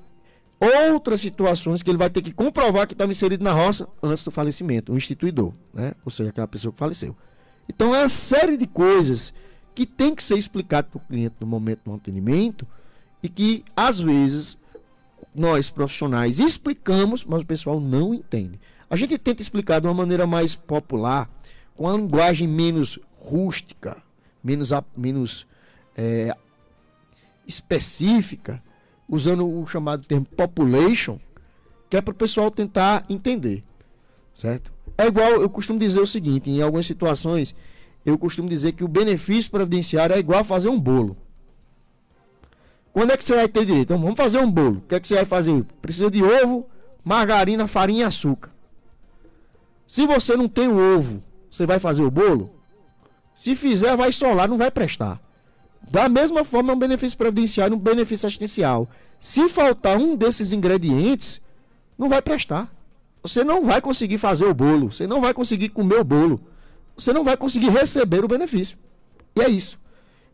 [0.90, 4.30] outras situações que ele vai ter que comprovar que estava inserido na roça antes do
[4.30, 5.92] falecimento, o instituidor, né?
[6.04, 7.16] Ou seja, aquela pessoa que faleceu.
[7.68, 9.32] Então é uma série de coisas
[9.74, 12.66] que tem que ser explicado para o cliente no momento do atendimento
[13.22, 14.58] e que às vezes
[15.34, 18.58] nós profissionais explicamos, mas o pessoal não entende.
[18.88, 21.30] A gente tenta explicar de uma maneira mais popular,
[21.76, 23.96] com a linguagem menos rústica,
[24.42, 25.46] menos, menos
[25.96, 26.34] é,
[27.46, 28.62] específica,
[29.08, 31.18] usando o chamado termo population,
[31.88, 33.62] que é para o pessoal tentar entender,
[34.34, 34.72] certo?
[34.96, 37.54] É igual, eu costumo dizer o seguinte, em algumas situações,
[38.04, 41.16] eu costumo dizer que o benefício previdenciário é igual a fazer um bolo.
[42.92, 43.92] Quando é que você vai ter direito?
[43.92, 44.78] Então, vamos fazer um bolo.
[44.78, 45.64] O que é que você vai fazer?
[45.80, 46.66] Precisa de ovo,
[47.04, 48.50] margarina, farinha e açúcar.
[49.86, 52.54] Se você não tem o ovo, você vai fazer o bolo?
[53.34, 55.20] Se fizer, vai solar, não vai prestar.
[55.90, 58.88] Da mesma forma, é um benefício previdenciário, um benefício assistencial.
[59.20, 61.40] Se faltar um desses ingredientes,
[61.98, 62.70] não vai prestar.
[63.22, 66.40] Você não vai conseguir fazer o bolo, você não vai conseguir comer o bolo,
[66.96, 68.78] você não vai conseguir receber o benefício.
[69.36, 69.78] E é isso.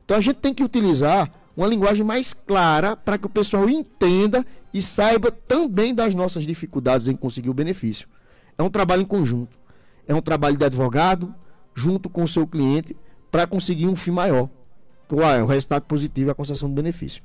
[0.04, 4.44] Então a gente tem que utilizar uma linguagem mais clara para que o pessoal entenda
[4.72, 8.06] e saiba também das nossas dificuldades em conseguir o benefício.
[8.58, 9.56] É um trabalho em conjunto.
[10.06, 11.34] É um trabalho de advogado
[11.74, 12.96] junto com o seu cliente
[13.30, 14.48] para conseguir um fim maior
[15.08, 17.22] qual é o resultado positivo e a concessão do benefício.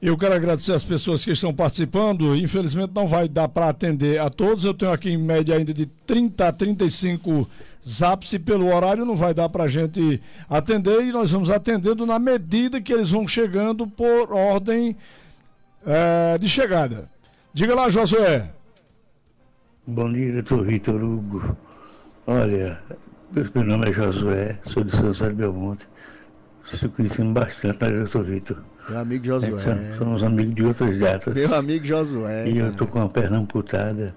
[0.00, 2.34] Eu quero agradecer as pessoas que estão participando.
[2.36, 4.64] Infelizmente não vai dar para atender a todos.
[4.64, 7.48] Eu tenho aqui em média ainda de 30 a 35
[7.86, 12.06] zaps e pelo horário não vai dar para a gente atender e nós vamos atendendo
[12.06, 14.96] na medida que eles vão chegando por ordem
[15.86, 17.10] é, de chegada.
[17.52, 18.50] Diga lá, Josué.
[19.86, 21.56] Bom dia, doutor Vitor Hugo.
[22.26, 22.80] Olha,
[23.32, 25.86] meu nome é Josué, sou de São José de Belmonte
[26.78, 28.56] se conhecendo bastante, né, doutor Vitor?
[28.88, 29.62] Meu amigo Josué.
[29.62, 31.34] É, somos amigos de outras datas.
[31.34, 32.48] Meu amigo Josué.
[32.48, 34.14] E eu estou com a perna amputada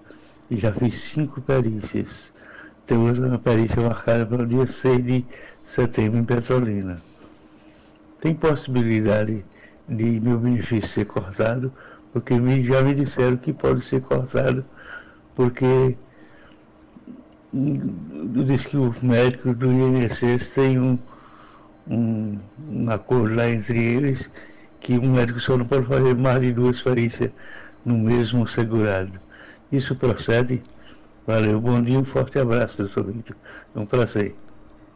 [0.50, 2.34] e já fiz cinco perícias.
[2.86, 5.26] Tem hoje uma perícia marcada para o dia 6 de
[5.64, 7.02] setembro em Petrolina.
[8.22, 9.44] Tem possibilidade
[9.88, 11.72] de meu benefício ser cortado,
[12.14, 14.66] porque já me disseram que pode ser cortado,
[15.36, 15.98] porque
[17.52, 20.98] diz que o médico do INSS tem um
[21.88, 22.40] um,
[22.72, 24.30] um acordo lá entre eles
[24.80, 27.32] que um médico só não pode fazer mais de duas farícias
[27.84, 29.20] no mesmo segurado.
[29.72, 30.62] Isso procede?
[31.26, 33.36] Valeu, bom dia, um forte abraço, doutor Vitor.
[33.76, 34.36] É um prazer.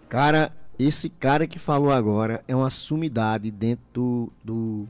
[0.07, 4.87] Cara, esse cara que falou agora é uma sumidade dentro do, do,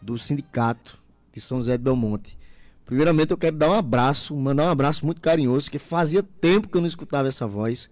[0.00, 0.98] do sindicato
[1.32, 2.38] de São José de Belmonte.
[2.84, 6.76] Primeiramente, eu quero dar um abraço, mandar um abraço muito carinhoso, que fazia tempo que
[6.76, 7.88] eu não escutava essa voz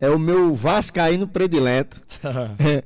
[0.00, 2.00] é o meu vascaíno predileto.
[2.58, 2.82] é,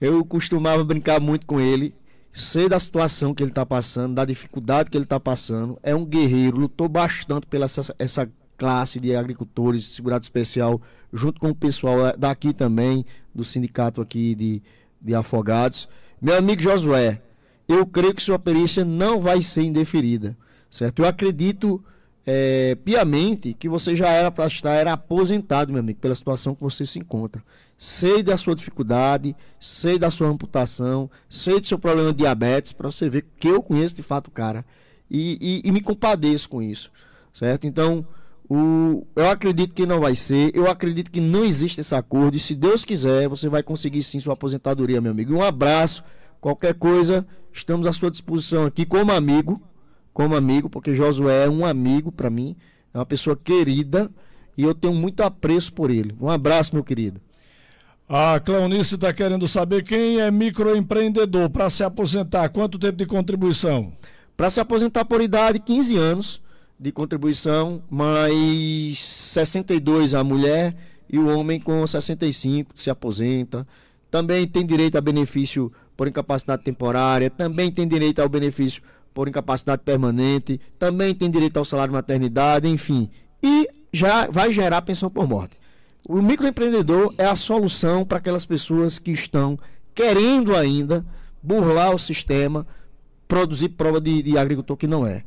[0.00, 1.94] eu costumava brincar muito com ele,
[2.34, 5.78] sei da situação que ele está passando, da dificuldade que ele está passando.
[5.84, 11.50] É um guerreiro, lutou bastante pela essa, essa classe de agricultores, segurado especial, junto com
[11.50, 14.62] o pessoal é, daqui também, do sindicato aqui de,
[15.00, 15.88] de afogados.
[16.20, 17.22] Meu amigo Josué,
[17.68, 20.36] eu creio que sua perícia não vai ser indeferida,
[20.68, 21.02] certo?
[21.02, 21.82] Eu acredito
[22.26, 26.62] é, piamente que você já era para estar era aposentado, meu amigo, pela situação que
[26.62, 27.42] você se encontra.
[27.76, 32.90] Sei da sua dificuldade, sei da sua amputação, sei do seu problema de diabetes, para
[32.90, 34.64] você ver que eu conheço de fato o cara.
[35.10, 36.90] E, e, e me compadeço com isso,
[37.32, 37.66] certo?
[37.66, 38.06] Então,
[38.48, 42.40] o, eu acredito que não vai ser, eu acredito que não existe esse acordo, e
[42.40, 45.34] se Deus quiser, você vai conseguir sim sua aposentadoria, meu amigo.
[45.34, 46.02] Um abraço,
[46.40, 49.60] qualquer coisa, estamos à sua disposição aqui como amigo,
[50.14, 52.56] como amigo, porque Josué é um amigo para mim,
[52.94, 54.08] é uma pessoa querida
[54.56, 56.14] e eu tenho muito apreço por ele.
[56.20, 57.20] Um abraço, meu querido.
[58.08, 62.48] A Cleonice está querendo saber quem é microempreendedor para se aposentar.
[62.50, 63.92] Quanto tempo de contribuição?
[64.36, 66.42] Para se aposentar por idade, 15 anos.
[66.78, 70.76] de contribuição, mais 62 a mulher
[71.08, 73.66] e o homem com 65 se aposenta.
[74.10, 78.82] Também tem direito a benefício por incapacidade temporária, também tem direito ao benefício
[79.14, 83.08] por incapacidade permanente, também tem direito ao salário de maternidade, enfim.
[83.40, 85.56] E já vai gerar pensão por morte.
[86.06, 89.58] O microempreendedor é a solução para aquelas pessoas que estão
[89.94, 91.06] querendo ainda
[91.40, 92.66] burlar o sistema,
[93.28, 95.22] produzir prova de, de agricultor que não é.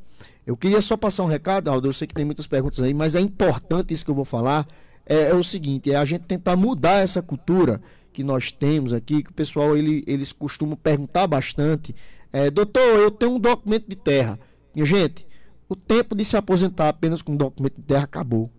[0.45, 3.15] Eu queria só passar um recado, Aldo, eu sei que tem muitas perguntas aí, mas
[3.15, 4.67] é importante isso que eu vou falar,
[5.05, 7.81] é, é o seguinte, é a gente tentar mudar essa cultura
[8.13, 11.95] que nós temos aqui, que o pessoal ele, eles costumam perguntar bastante,
[12.37, 14.39] é, doutor, eu tenho um documento de terra.
[14.75, 15.25] Minha gente,
[15.67, 18.51] o tempo de se aposentar apenas com um documento de terra acabou.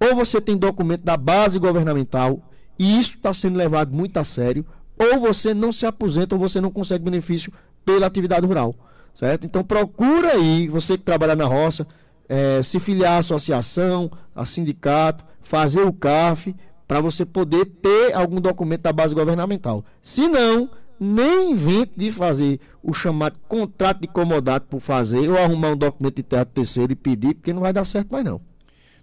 [0.00, 2.40] Ou você tem documento da base governamental,
[2.78, 4.64] e isso está sendo levado muito a sério,
[4.98, 7.52] ou você não se aposenta ou você não consegue benefício
[7.84, 8.74] pela atividade rural.
[9.14, 9.44] Certo?
[9.44, 11.86] Então procura aí, você que trabalha na roça,
[12.26, 16.56] é, se filiar à associação, a sindicato, fazer o CAF,
[16.88, 19.84] para você poder ter algum documento da base governamental.
[20.00, 20.70] Se não,
[21.02, 26.16] nem invente de fazer o chamado contrato de comodato por fazer ou arrumar um documento
[26.16, 28.40] de terra terceiro e pedir, porque não vai dar certo mais não.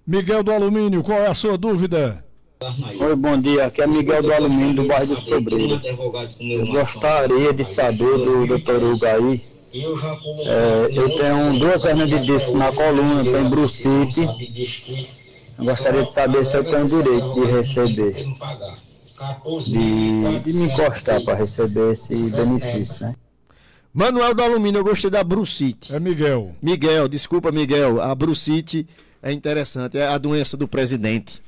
[0.07, 2.23] Miguel do Alumínio, qual é a sua dúvida?
[2.99, 3.65] Oi, bom dia.
[3.65, 5.81] Aqui é Miguel do Alumínio, do bairro do Sobreiro.
[6.39, 9.41] Eu gostaria de saber do doutor Hugo aí.
[9.73, 14.21] É, eu tenho duas hernias de disco na coluna, tenho brucite.
[15.57, 18.15] Eu gostaria de saber se eu tenho direito de receber
[19.65, 23.13] de, de me encostar para receber esse benefício, né?
[23.93, 25.93] Manuel do Alumínio, eu gostei da Brucite.
[25.93, 26.55] É Miguel.
[26.61, 27.99] Miguel, desculpa, Miguel.
[27.99, 28.87] A Brucite
[29.21, 31.41] é interessante, é a doença do presidente.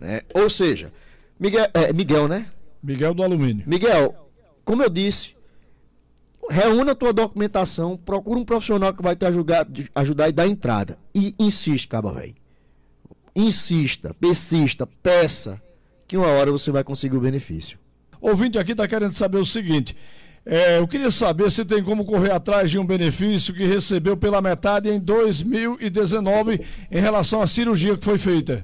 [0.00, 0.22] Né?
[0.34, 0.90] Ou seja,
[1.38, 2.46] Miguel, é, Miguel, né?
[2.82, 3.64] Miguel do Alumínio.
[3.66, 4.14] Miguel,
[4.64, 5.36] como eu disse,
[6.50, 10.98] reúna a tua documentação, procura um profissional que vai te ajudar, ajudar e dar entrada.
[11.14, 12.34] E insiste, caba velho.
[13.36, 15.60] Insista, persista, peça
[16.12, 17.78] que uma hora você vai conseguir o benefício.
[18.20, 19.96] Ouvinte aqui está querendo saber o seguinte.
[20.44, 24.42] É, eu queria saber se tem como correr atrás de um benefício que recebeu pela
[24.42, 28.62] metade em 2019 em relação à cirurgia que foi feita.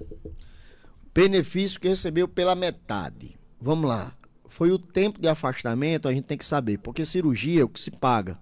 [1.15, 3.39] Benefício que recebeu pela metade.
[3.59, 4.13] Vamos lá.
[4.51, 7.81] Foi o tempo de afastamento, a gente tem que saber, porque cirurgia é o que
[7.81, 8.39] se paga.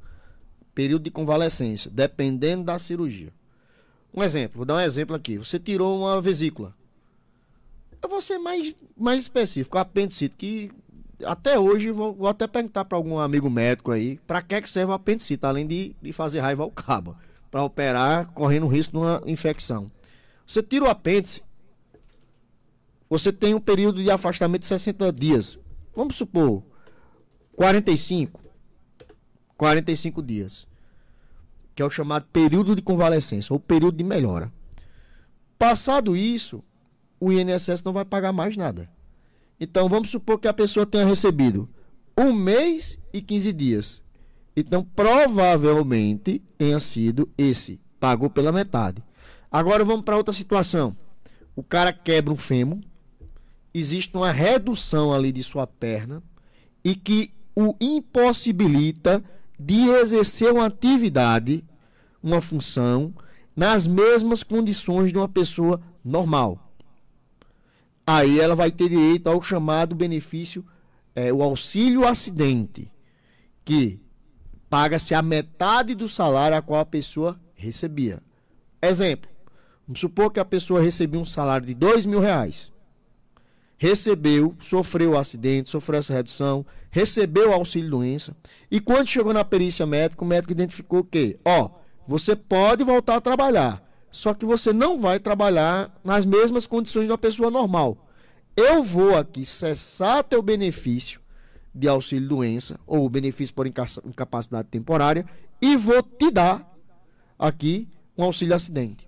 [0.75, 3.33] Período de convalescência, dependendo da cirurgia.
[4.13, 5.39] Um exemplo, vou dar um exemplo aqui.
[5.39, 6.75] Você tirou uma vesícula.
[8.03, 10.71] Eu vou ser mais, mais específico, apendicite, que
[11.25, 14.69] até hoje vou, vou até perguntar para algum amigo médico aí, para que é que
[14.69, 17.17] serve o apendicite, além de, de fazer raiva ao cabo,
[17.51, 19.91] para operar correndo risco de uma infecção.
[20.47, 21.43] Você tira o apêndice,
[23.09, 25.59] você tem um período de afastamento de 60 dias.
[25.95, 26.63] Vamos supor,
[27.55, 28.41] 45,
[29.57, 30.69] 45 dias,
[31.75, 34.53] que é o chamado período de convalescência, ou período de melhora.
[35.59, 36.63] Passado isso,
[37.21, 38.89] o INSS não vai pagar mais nada.
[39.59, 41.69] Então vamos supor que a pessoa tenha recebido
[42.17, 44.03] um mês e 15 dias.
[44.57, 49.03] Então provavelmente tenha sido esse, pagou pela metade.
[49.51, 50.97] Agora vamos para outra situação.
[51.55, 52.79] O cara quebra um fêmur,
[53.73, 56.23] existe uma redução ali de sua perna
[56.85, 59.25] e que o impossibilita
[59.59, 61.65] de exercer uma atividade,
[62.23, 63.15] uma função,
[63.55, 66.66] nas mesmas condições de uma pessoa normal
[68.07, 70.65] aí ela vai ter direito ao chamado benefício,
[71.15, 72.91] é, o auxílio acidente,
[73.65, 74.01] que
[74.71, 78.23] paga-se a metade do salário a qual a pessoa recebia.
[78.81, 79.31] Exemplo,
[79.87, 82.73] vamos supor que a pessoa recebia um salário de dois mil reais.
[83.79, 88.35] Recebeu, sofreu o acidente, sofreu essa redução, recebeu o auxílio doença.
[88.71, 91.71] E quando chegou na perícia médica, o médico identificou que, ó,
[92.07, 93.83] você pode voltar a trabalhar,
[94.17, 98.09] só que você não vai trabalhar nas mesmas condições de uma pessoa normal.
[98.57, 101.21] Eu vou aqui cessar teu benefício
[101.75, 105.27] de auxílio doença ou benefício por incapacidade temporária
[105.61, 106.67] e vou te dar
[107.39, 109.07] aqui um auxílio acidente.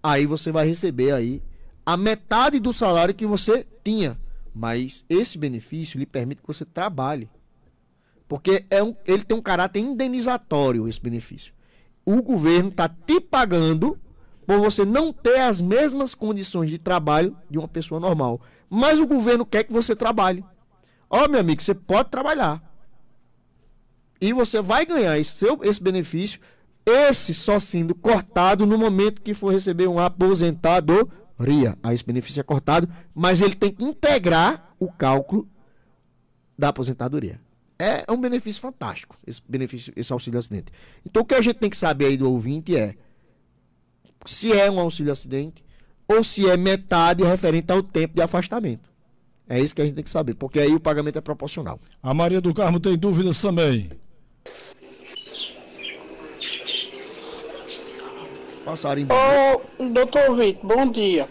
[0.00, 1.42] Aí você vai receber aí
[1.84, 4.16] a metade do salário que você tinha,
[4.54, 7.28] mas esse benefício lhe permite que você trabalhe.
[8.28, 11.52] Porque é um, ele tem um caráter indenizatório esse benefício.
[12.04, 13.98] O governo está te pagando
[14.46, 18.40] por você não ter as mesmas condições de trabalho de uma pessoa normal.
[18.68, 20.44] Mas o governo quer que você trabalhe.
[21.08, 22.62] Ó, oh, meu amigo, você pode trabalhar.
[24.20, 26.40] E você vai ganhar esse, seu, esse benefício,
[26.86, 31.76] esse só sendo cortado no momento que for receber uma aposentadoria.
[31.82, 35.48] Aí esse benefício é cortado, mas ele tem que integrar o cálculo
[36.56, 37.40] da aposentadoria.
[37.78, 40.72] É um benefício fantástico, esse benefício, esse auxílio acidente.
[41.04, 42.94] Então o que a gente tem que saber aí do ouvinte é
[44.24, 45.64] se é um auxílio acidente
[46.08, 48.90] ou se é metade referente ao tempo de afastamento.
[49.48, 51.78] É isso que a gente tem que saber, porque aí o pagamento é proporcional.
[52.02, 53.90] A Maria do Carmo tem dúvidas também.
[58.64, 61.28] Passaram Ô, doutor Vitor, bom dia.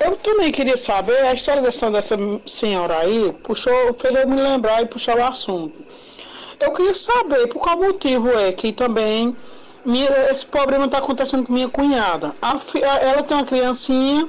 [0.00, 2.16] Eu também queria saber a história dessa, dessa
[2.46, 5.78] senhora aí, puxou, fez eu me lembrar e puxar o assunto.
[6.58, 9.36] Eu queria saber por qual motivo é que também
[9.84, 12.34] minha, esse problema está acontecendo com minha cunhada.
[12.40, 12.56] A,
[13.00, 14.28] ela tem uma criancinha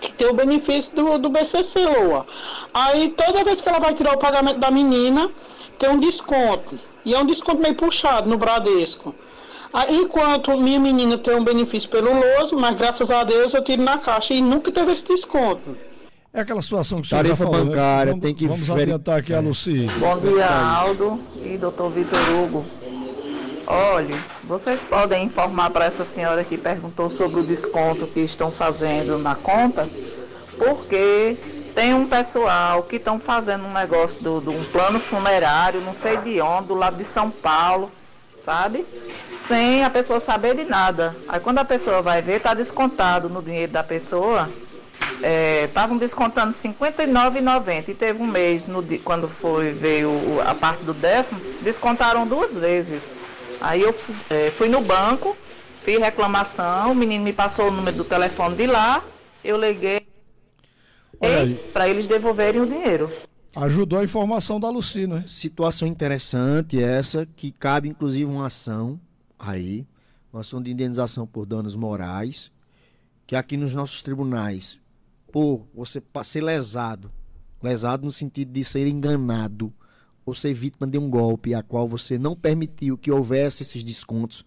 [0.00, 2.26] que tem o benefício do, do BCC, Loa.
[2.74, 5.30] Aí toda vez que ela vai tirar o pagamento da menina,
[5.78, 6.78] tem um desconto.
[7.04, 9.14] E é um desconto meio puxado no Bradesco.
[9.72, 13.82] Aí, enquanto minha menina tem um benefício pelo LOS, mas graças a Deus eu tiro
[13.82, 15.78] na caixa e nunca teve esse desconto.
[16.34, 17.50] É aquela situação que o senhor Tarifa né?
[17.50, 19.86] bancária, vamos, tem que Vamos veri- adiantar aqui a Luci.
[19.98, 22.64] Bom dia, Aldo e doutor Vitor Hugo.
[23.74, 24.14] Olhe,
[24.44, 29.34] vocês podem informar para essa senhora que perguntou sobre o desconto que estão fazendo na
[29.34, 29.88] conta,
[30.58, 31.38] porque
[31.74, 36.18] tem um pessoal que estão fazendo um negócio do, do um plano funerário, não sei
[36.18, 37.90] de onde, do lado de São Paulo,
[38.44, 38.84] sabe?
[39.34, 41.16] Sem a pessoa saber de nada.
[41.26, 44.50] Aí quando a pessoa vai ver, está descontado no dinheiro da pessoa.
[45.64, 50.10] Estavam descontando R$ 59,90 e teve um mês, no, quando foi, veio
[50.46, 53.10] a parte do décimo, descontaram duas vezes.
[53.62, 53.94] Aí eu
[54.28, 55.36] eh, fui no banco,
[55.84, 59.04] fiz reclamação, o menino me passou o número do telefone de lá,
[59.44, 60.04] eu liguei
[61.72, 63.08] para eles devolverem o dinheiro.
[63.54, 65.22] Ajudou a informação da Luci, né?
[65.28, 68.98] Situação interessante essa, que cabe inclusive uma ação
[69.38, 69.86] aí,
[70.32, 72.50] uma ação de indenização por danos morais,
[73.28, 74.76] que aqui nos nossos tribunais,
[75.30, 77.12] por você ser lesado,
[77.62, 79.72] lesado no sentido de ser enganado,
[80.24, 84.44] ou ser vítima de um golpe a qual você não permitiu que houvesse esses descontos,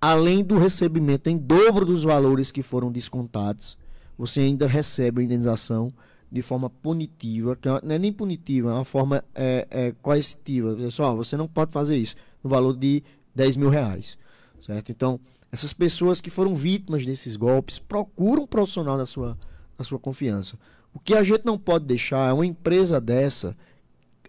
[0.00, 3.78] além do recebimento em dobro dos valores que foram descontados,
[4.18, 5.92] você ainda recebe a indenização
[6.30, 10.74] de forma punitiva, que não é nem punitiva, é uma forma é, é, coercitiva.
[10.74, 13.02] Pessoal, você não pode fazer isso no valor de
[13.34, 14.18] 10 mil reais.
[14.60, 14.90] Certo?
[14.90, 15.20] Então,
[15.52, 19.38] essas pessoas que foram vítimas desses golpes, procuram um profissional da sua,
[19.78, 20.58] da sua confiança.
[20.92, 23.56] O que a gente não pode deixar é uma empresa dessa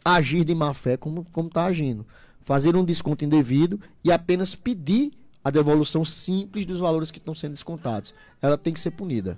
[0.05, 2.05] agir de má fé como está agindo.
[2.41, 5.11] Fazer um desconto indevido e apenas pedir
[5.43, 8.13] a devolução simples dos valores que estão sendo descontados.
[8.39, 9.37] Ela tem que ser punida.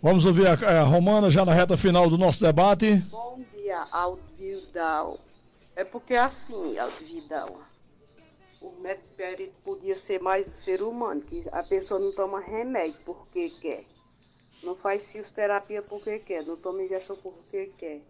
[0.00, 2.96] Vamos ouvir a, a Romana já na reta final do nosso debate.
[3.10, 5.18] Bom dia, Aldo Vidal.
[5.74, 7.58] É porque assim, Aldo Vidal,
[8.60, 13.50] o médico perito podia ser mais ser humano, que a pessoa não toma remédio porque
[13.60, 13.84] quer.
[14.62, 18.02] Não faz fisioterapia porque quer, não toma injeção porque quer.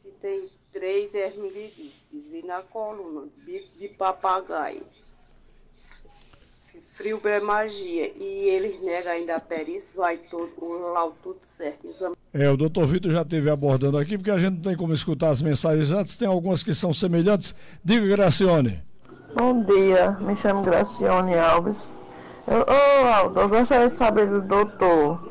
[0.00, 0.40] Se tem
[0.72, 4.82] três desvio na coluna, bico de papagaio,
[6.88, 11.86] frio é magia, e eles negam ainda a perícia, vai todo, o laudo tudo certo.
[11.86, 14.94] Exame É, o doutor Vitor já esteve abordando aqui, porque a gente não tem como
[14.94, 17.54] escutar as mensagens antes, tem algumas que são semelhantes.
[17.84, 18.82] Diga, Gracione.
[19.34, 21.90] Bom dia, me chamo Gracione Alves.
[22.46, 25.29] Eu, ô Aldo, eu gostaria de saber do doutor.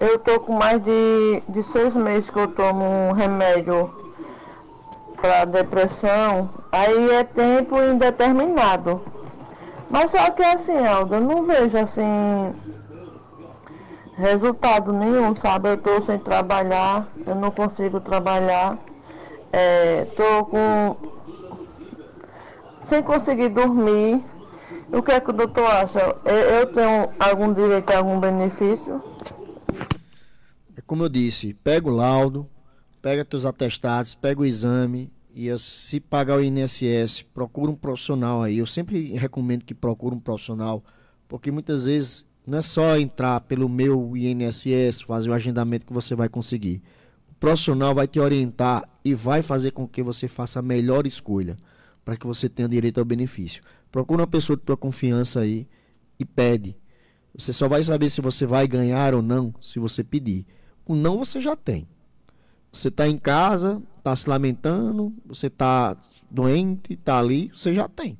[0.00, 3.92] Eu tô com mais de, de seis meses que eu tomo um remédio
[5.20, 6.48] para depressão.
[6.72, 9.02] Aí é tempo indeterminado.
[9.90, 12.54] Mas só que assim, Aldo, eu não vejo assim
[14.16, 15.68] resultado nenhum, sabe?
[15.68, 18.78] Eu tô sem trabalhar, eu não consigo trabalhar.
[19.52, 20.96] É, tô com
[22.78, 24.24] sem conseguir dormir.
[24.92, 26.00] O que é que o doutor acha?
[26.24, 29.09] Eu, tenho algum direito a algum benefício?
[30.90, 32.48] Como eu disse, pega o laudo,
[33.00, 38.58] pega teus atestados, pega o exame e se pagar o INSS, procura um profissional aí.
[38.58, 40.82] Eu sempre recomendo que procure um profissional,
[41.28, 46.16] porque muitas vezes não é só entrar pelo meu INSS, fazer o agendamento que você
[46.16, 46.82] vai conseguir.
[47.30, 51.54] O profissional vai te orientar e vai fazer com que você faça a melhor escolha
[52.04, 53.62] para que você tenha direito ao benefício.
[53.92, 55.68] Procura uma pessoa de tua confiança aí
[56.18, 56.76] e pede.
[57.32, 60.44] Você só vai saber se você vai ganhar ou não se você pedir.
[60.84, 61.86] O não você já tem.
[62.72, 65.96] Você está em casa, está se lamentando, você está
[66.30, 68.18] doente, está ali, você já tem.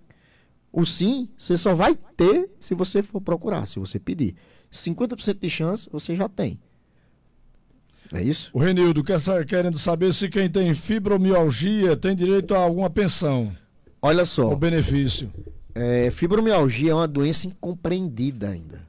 [0.72, 4.34] O sim, você só vai ter se você for procurar, se você pedir.
[4.72, 6.60] 50% de chance você já tem.
[8.12, 8.50] É isso?
[8.52, 13.52] O Renildo quer, querendo saber se quem tem fibromialgia tem direito a alguma pensão.
[14.02, 14.52] Olha só.
[14.52, 15.32] O benefício.
[15.74, 18.88] É, fibromialgia é uma doença incompreendida ainda.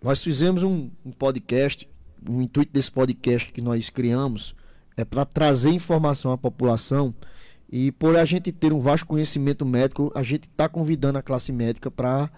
[0.00, 1.88] Nós fizemos um, um podcast,
[2.28, 4.54] o intuito desse podcast que nós criamos
[4.96, 7.14] é para trazer informação à população
[7.70, 11.50] e por a gente ter um vasto conhecimento médico, a gente está convidando a classe
[11.52, 12.30] médica para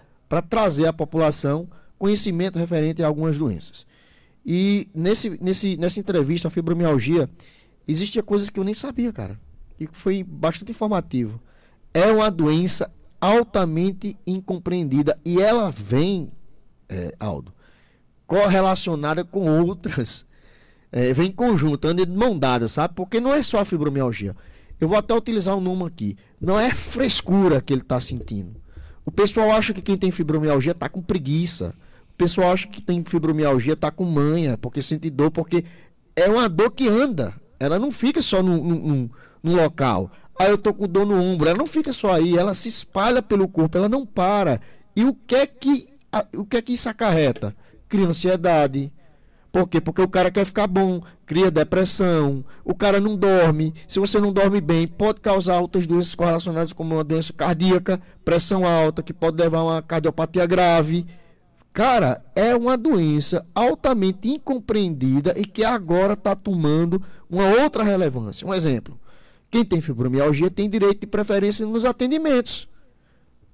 [0.49, 1.67] trazer à população
[1.97, 3.85] conhecimento referente a algumas doenças.
[4.45, 7.29] E nesse, nesse, nessa entrevista, a fibromialgia,
[7.87, 9.39] existia coisas que eu nem sabia, cara.
[9.79, 11.41] E foi bastante informativo.
[11.93, 16.31] É uma doença altamente incompreendida e ela vem,
[16.87, 17.54] é, Aldo,
[18.27, 20.25] correlacionada com outras.
[20.91, 22.93] É, vem em conjunto, anda de mão dada, sabe?
[22.95, 24.35] Porque não é só a fibromialgia.
[24.79, 26.17] Eu vou até utilizar um número aqui.
[26.39, 28.55] Não é frescura que ele está sentindo.
[29.05, 31.73] O pessoal acha que quem tem fibromialgia está com preguiça.
[32.09, 35.63] O pessoal acha que tem fibromialgia está com manha, porque sente dor, porque
[36.15, 37.33] é uma dor que anda.
[37.59, 39.09] Ela não fica só num,
[39.43, 40.09] local.
[40.39, 41.47] Aí eu tô com dor no ombro.
[41.47, 44.59] Ela não fica só aí, ela se espalha pelo corpo, ela não para.
[44.95, 45.87] E o que é que,
[46.33, 47.55] o que, é que isso acarreta?
[47.87, 48.91] Cria ansiedade.
[49.55, 49.79] Por quê?
[49.79, 53.73] Porque o cara quer ficar bom, cria depressão, o cara não dorme.
[53.87, 58.67] Se você não dorme bem, pode causar outras doenças correlacionadas como uma doença cardíaca, pressão
[58.67, 61.05] alta, que pode levar a uma cardiopatia grave.
[61.71, 68.45] Cara, é uma doença altamente incompreendida e que agora está tomando uma outra relevância.
[68.45, 68.99] Um exemplo:
[69.49, 72.67] quem tem fibromialgia tem direito de preferência nos atendimentos.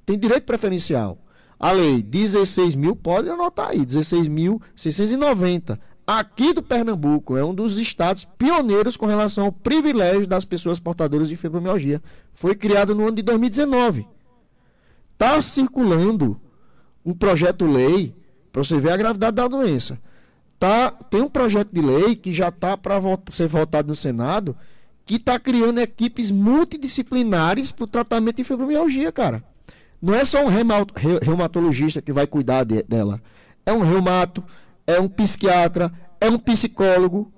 [0.04, 1.20] Tem direito preferencial.
[1.62, 5.78] A lei 16 mil, pode anotar aí, 16.690.
[6.08, 11.30] Aqui do Pernambuco é um dos estados pioneiros com relação ao privilégio das pessoas portadoras
[11.30, 12.02] de fibromialgia.
[12.34, 14.08] Foi criado no ano de 2019.
[15.14, 16.42] Está circulando
[17.06, 18.16] um projeto-lei,
[18.52, 20.00] para você ver a gravidade da doença.
[20.58, 23.00] Tá, tem um projeto de lei que já está para
[23.30, 24.58] ser votado no Senado,
[25.06, 29.51] que está criando equipes multidisciplinares para o tratamento de fibromialgia, cara.
[30.02, 33.22] Não é só um reumatologista que vai cuidar de, dela.
[33.66, 34.44] É um reumato,
[34.88, 37.32] é um psiquiatra, é um psicólogo,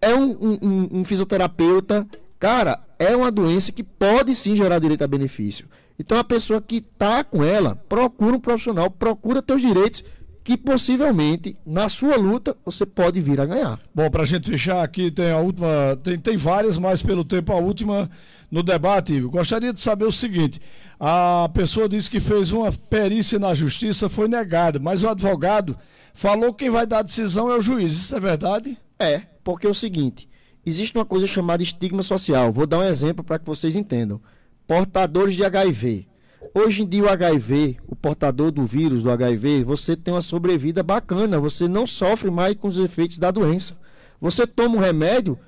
[0.00, 2.06] é um, um, um fisioterapeuta.
[2.38, 5.66] Cara, é uma doença que pode sim gerar direito a benefício.
[5.98, 10.04] Então a pessoa que está com ela, procura um profissional, procura teus direitos,
[10.42, 13.78] que possivelmente, na sua luta, você pode vir a ganhar.
[13.94, 17.52] Bom, para a gente fechar aqui, tem a última, tem, tem várias, mas pelo tempo
[17.52, 18.10] a última
[18.50, 19.20] no debate.
[19.20, 20.60] Gostaria de saber o seguinte:
[21.02, 25.78] a pessoa disse que fez uma perícia na justiça, foi negada, mas o advogado
[26.12, 27.92] falou que quem vai dar a decisão é o juiz.
[27.92, 28.76] Isso é verdade?
[28.98, 30.28] É, porque é o seguinte:
[30.64, 32.52] existe uma coisa chamada estigma social.
[32.52, 34.20] Vou dar um exemplo para que vocês entendam
[34.66, 36.06] portadores de HIV.
[36.54, 40.82] Hoje em dia o HIV, o portador do vírus do HIV, você tem uma sobrevida
[40.82, 43.74] bacana, você não sofre mais com os efeitos da doença.
[44.20, 45.38] Você toma um remédio,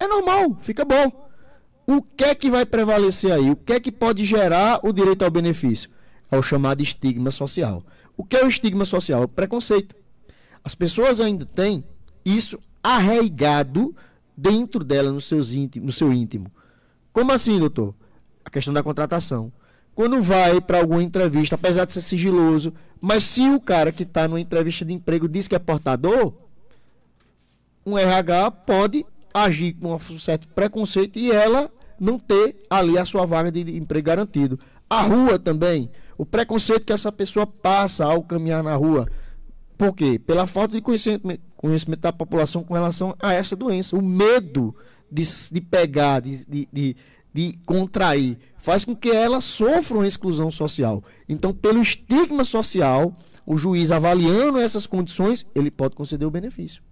[0.00, 1.25] é normal, fica bom.
[1.86, 3.50] O que é que vai prevalecer aí?
[3.50, 5.88] O que é que pode gerar o direito ao benefício?
[6.30, 7.82] É o chamado estigma social.
[8.16, 9.22] O que é o estigma social?
[9.22, 9.94] É o preconceito.
[10.64, 11.84] As pessoas ainda têm
[12.24, 13.94] isso arraigado
[14.36, 16.50] dentro dela, no, seus íntimo, no seu íntimo.
[17.12, 17.94] Como assim, doutor?
[18.46, 19.52] a questão da contratação.
[19.92, 24.28] Quando vai para alguma entrevista, apesar de ser sigiloso, mas se o cara que está
[24.28, 26.32] numa entrevista de emprego diz que é portador,
[27.84, 33.24] um RH pode agir com um certo preconceito e ela não ter ali a sua
[33.26, 34.58] vaga de emprego garantido.
[34.88, 39.08] A rua também, o preconceito que essa pessoa passa ao caminhar na rua.
[39.76, 40.18] Por quê?
[40.18, 43.96] Pela falta de conhecimento, conhecimento da população com relação a essa doença.
[43.96, 44.74] O medo
[45.10, 45.22] de,
[45.52, 46.96] de pegar, de, de, de
[47.36, 51.04] de contrair, faz com que ela sofra uma exclusão social.
[51.28, 53.12] Então, pelo estigma social,
[53.44, 56.82] o juiz avaliando essas condições, ele pode conceder o benefício.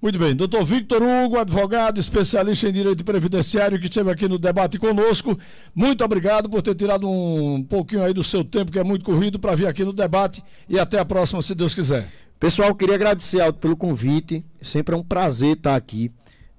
[0.00, 4.78] Muito bem, doutor Victor Hugo, advogado, especialista em direito previdenciário, que esteve aqui no debate
[4.78, 5.36] conosco.
[5.74, 9.40] Muito obrigado por ter tirado um pouquinho aí do seu tempo, que é muito corrido,
[9.40, 10.40] para vir aqui no debate.
[10.68, 12.08] E até a próxima, se Deus quiser.
[12.38, 14.44] Pessoal, queria agradecer Aldo, pelo convite.
[14.62, 16.12] Sempre é um prazer estar aqui.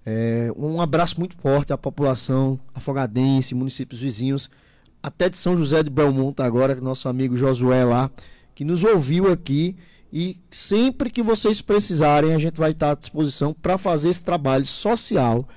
[0.05, 4.49] É, um abraço muito forte à população afogadense, municípios vizinhos,
[5.01, 8.11] até de São José de Belmonte agora, nosso amigo Josué lá,
[8.53, 9.77] que nos ouviu aqui.
[10.11, 14.65] E sempre que vocês precisarem, a gente vai estar à disposição para fazer esse trabalho
[14.65, 15.47] social,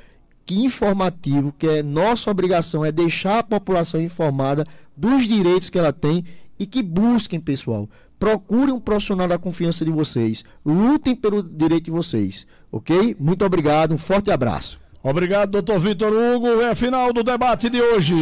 [0.44, 5.92] que informativo, que é nossa obrigação, é deixar a população informada dos direitos que ela
[5.92, 6.24] tem
[6.59, 7.88] e que busquem, pessoal,
[8.18, 12.46] procurem um profissional da confiança de vocês, lutem pelo direito de vocês.
[12.70, 13.16] Ok?
[13.18, 14.80] Muito obrigado, um forte abraço.
[15.03, 16.61] Obrigado, doutor Vitor Hugo.
[16.62, 18.14] É final do debate de hoje.